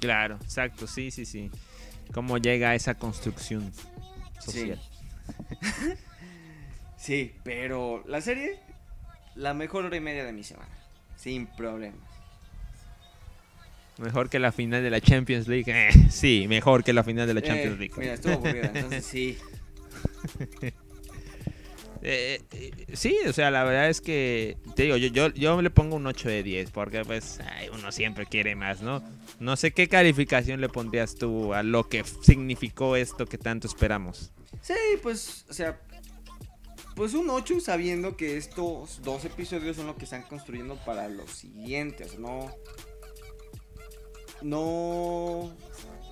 Claro, 0.02 0.36
exacto, 0.42 0.86
sí, 0.88 1.12
sí, 1.12 1.26
sí. 1.26 1.50
Cómo 2.14 2.38
llega 2.38 2.72
a 2.72 2.76
esa 2.76 2.96
construcción 2.96 3.72
social. 4.40 4.82
Sí, 6.98 7.34
pero 7.44 8.04
la 8.08 8.22
serie, 8.22 8.60
la 9.34 9.56
mejor 9.56 9.86
hora 9.86 9.98
y 9.98 10.02
media 10.02 10.24
de 10.24 10.34
mi 10.34 10.44
semana. 10.44 10.70
Sin 11.16 11.48
problemas. 11.48 12.00
Mejor 13.98 14.30
que 14.30 14.38
la 14.38 14.52
final 14.52 14.84
de 14.84 14.92
la 14.92 15.02
Champions 15.02 15.48
League. 15.48 15.66
Eh, 15.68 15.90
sí, 16.12 16.46
mejor 16.48 16.84
que 16.84 16.94
la 16.94 17.04
final 17.04 17.26
de 17.28 17.34
la 17.34 17.42
Champions 17.42 17.76
Eh, 17.76 17.80
League. 17.80 17.94
Mira, 17.98 18.14
estuvo 18.14 18.34
aburrida, 18.34 18.72
entonces 18.72 19.04
sí. 19.12 19.36
Eh, 22.04 22.42
eh, 22.54 22.72
sí, 22.94 23.18
o 23.28 23.34
sea, 23.34 23.52
la 23.52 23.64
verdad 23.64 23.90
es 23.90 24.02
que, 24.02 24.58
te 24.76 24.84
digo, 24.84 24.98
yo, 24.98 25.08
yo, 25.10 25.28
yo 25.34 25.62
le 25.62 25.70
pongo 25.70 25.96
un 25.96 26.08
8 26.08 26.30
de 26.30 26.44
10, 26.44 26.72
porque 26.72 27.06
pues 27.06 27.40
ay, 27.42 27.70
uno 27.70 27.92
siempre 27.92 28.26
quiere 28.26 28.56
más, 28.56 28.82
¿no? 28.82 29.04
No 29.40 29.56
sé 29.56 29.72
qué 29.72 29.88
calificación 29.88 30.62
le 30.62 30.70
pondrías 30.70 31.16
tú 31.16 31.54
a 31.54 31.64
lo 31.64 31.88
que 31.88 32.04
significó 32.04 32.96
esto 32.96 33.26
que 33.26 33.38
tanto 33.38 33.68
esperamos. 33.68 34.32
Sí, 34.62 34.74
pues, 35.04 35.46
o 35.50 35.54
sea, 35.54 35.80
pues 36.96 37.14
un 37.14 37.30
8 37.30 37.60
sabiendo 37.60 38.18
que 38.18 38.38
estos 38.38 39.02
dos 39.04 39.24
episodios 39.26 39.76
son 39.78 39.88
lo 39.88 39.96
que 39.96 40.06
están 40.06 40.24
construyendo 40.24 40.76
para 40.78 41.08
los 41.08 41.32
siguientes, 41.32 42.18
no 42.18 42.52
no 44.42 45.56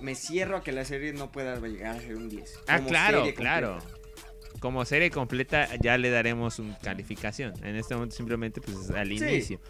me 0.00 0.14
cierro 0.14 0.58
a 0.58 0.62
que 0.62 0.72
la 0.72 0.84
serie 0.84 1.12
no 1.12 1.32
pueda 1.32 1.58
llegar 1.58 1.96
a 1.96 2.00
ser 2.00 2.16
un 2.16 2.28
10. 2.28 2.60
Ah, 2.68 2.80
claro, 2.80 3.24
claro. 3.34 3.78
Como 4.60 4.84
serie 4.84 5.10
completa 5.10 5.68
ya 5.80 5.96
le 5.98 6.10
daremos 6.10 6.58
una 6.58 6.78
calificación. 6.78 7.54
En 7.64 7.76
este 7.76 7.94
momento 7.94 8.14
simplemente 8.14 8.60
pues 8.60 8.90
al 8.90 9.08
Sí. 9.08 9.14
inicio. 9.16 9.60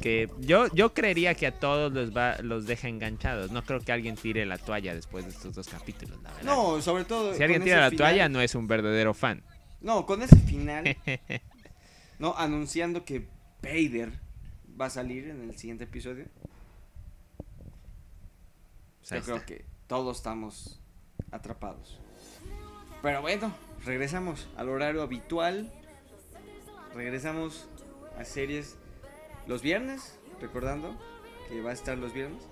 Que 0.00 0.30
yo, 0.38 0.66
yo 0.74 0.94
creería 0.94 1.34
que 1.34 1.46
a 1.46 1.58
todos 1.58 1.92
los 1.92 2.16
va, 2.16 2.36
los 2.42 2.66
deja 2.66 2.88
enganchados. 2.88 3.50
No 3.50 3.62
creo 3.64 3.80
que 3.80 3.92
alguien 3.92 4.16
tire 4.16 4.46
la 4.46 4.56
toalla 4.58 4.94
después 4.94 5.24
de 5.26 5.30
estos 5.30 5.54
dos 5.54 5.68
capítulos, 5.68 6.20
la 6.22 6.30
verdad. 6.32 6.44
No, 6.44 6.80
sobre 6.80 7.04
todo 7.04 7.34
si 7.34 7.42
alguien 7.42 7.62
tira 7.62 7.80
la 7.80 7.90
final- 7.90 7.98
toalla 7.98 8.28
no 8.28 8.40
es 8.40 8.54
un 8.54 8.66
verdadero 8.66 9.12
fan. 9.14 9.42
No, 9.80 10.06
con 10.06 10.22
ese 10.22 10.36
final, 10.36 10.84
no 12.18 12.34
anunciando 12.36 13.04
que 13.04 13.28
Vader 13.62 14.10
va 14.80 14.86
a 14.86 14.90
salir 14.90 15.28
en 15.28 15.42
el 15.42 15.56
siguiente 15.58 15.84
episodio. 15.84 16.26
Pues 19.00 19.10
Yo 19.20 19.22
creo 19.24 19.36
está. 19.36 19.46
que 19.46 19.64
todos 19.86 20.16
estamos 20.18 20.80
atrapados. 21.30 21.98
Pero 23.02 23.22
bueno, 23.22 23.52
regresamos 23.84 24.48
al 24.56 24.68
horario 24.68 25.02
habitual. 25.02 25.72
Regresamos 26.94 27.68
a 28.18 28.24
series 28.24 28.76
los 29.46 29.62
viernes, 29.62 30.18
recordando 30.40 30.96
que 31.48 31.60
va 31.62 31.70
a 31.70 31.72
estar 31.72 31.96
los 31.98 32.12
viernes. 32.12 32.42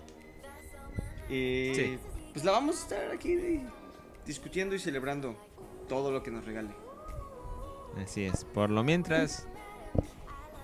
Y 1.29 1.73
Sí. 1.75 1.99
pues 2.33 2.45
la 2.45 2.53
vamos 2.53 2.79
a 2.79 2.83
estar 2.83 3.11
aquí 3.11 3.61
discutiendo 4.27 4.75
y 4.75 4.79
celebrando 4.79 5.37
todo 5.89 6.11
lo 6.13 6.23
que 6.23 6.31
nos 6.31 6.45
regale. 6.45 6.71
Así 8.03 8.25
es. 8.25 8.45
Por 8.45 8.71
lo 8.71 8.85
mientras, 8.85 9.47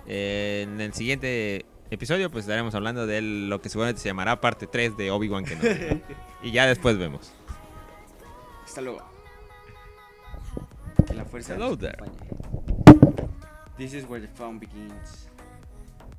eh, 0.07 0.61
en 0.67 0.79
el 0.79 0.93
siguiente 0.93 1.65
episodio, 1.91 2.31
pues 2.31 2.45
estaremos 2.45 2.73
hablando 2.75 3.05
de 3.05 3.21
lo 3.21 3.61
que 3.61 3.69
seguramente 3.69 4.01
se 4.01 4.07
llamará 4.09 4.39
parte 4.41 4.67
3 4.67 4.95
de 4.97 5.11
Obi-Wan 5.11 5.43
Kenobi. 5.45 5.67
¿no? 5.67 6.01
y 6.43 6.51
ya 6.51 6.65
después 6.65 6.97
vemos. 6.97 7.31
Hasta 8.63 8.81
luego. 8.81 9.03
Fuerza 11.29 11.53
Hello 11.53 11.75
there. 11.75 11.97
This 13.77 13.93
is 13.93 14.05
where 14.05 14.19
the 14.19 14.27
fun 14.27 14.59
begins. 14.59 15.27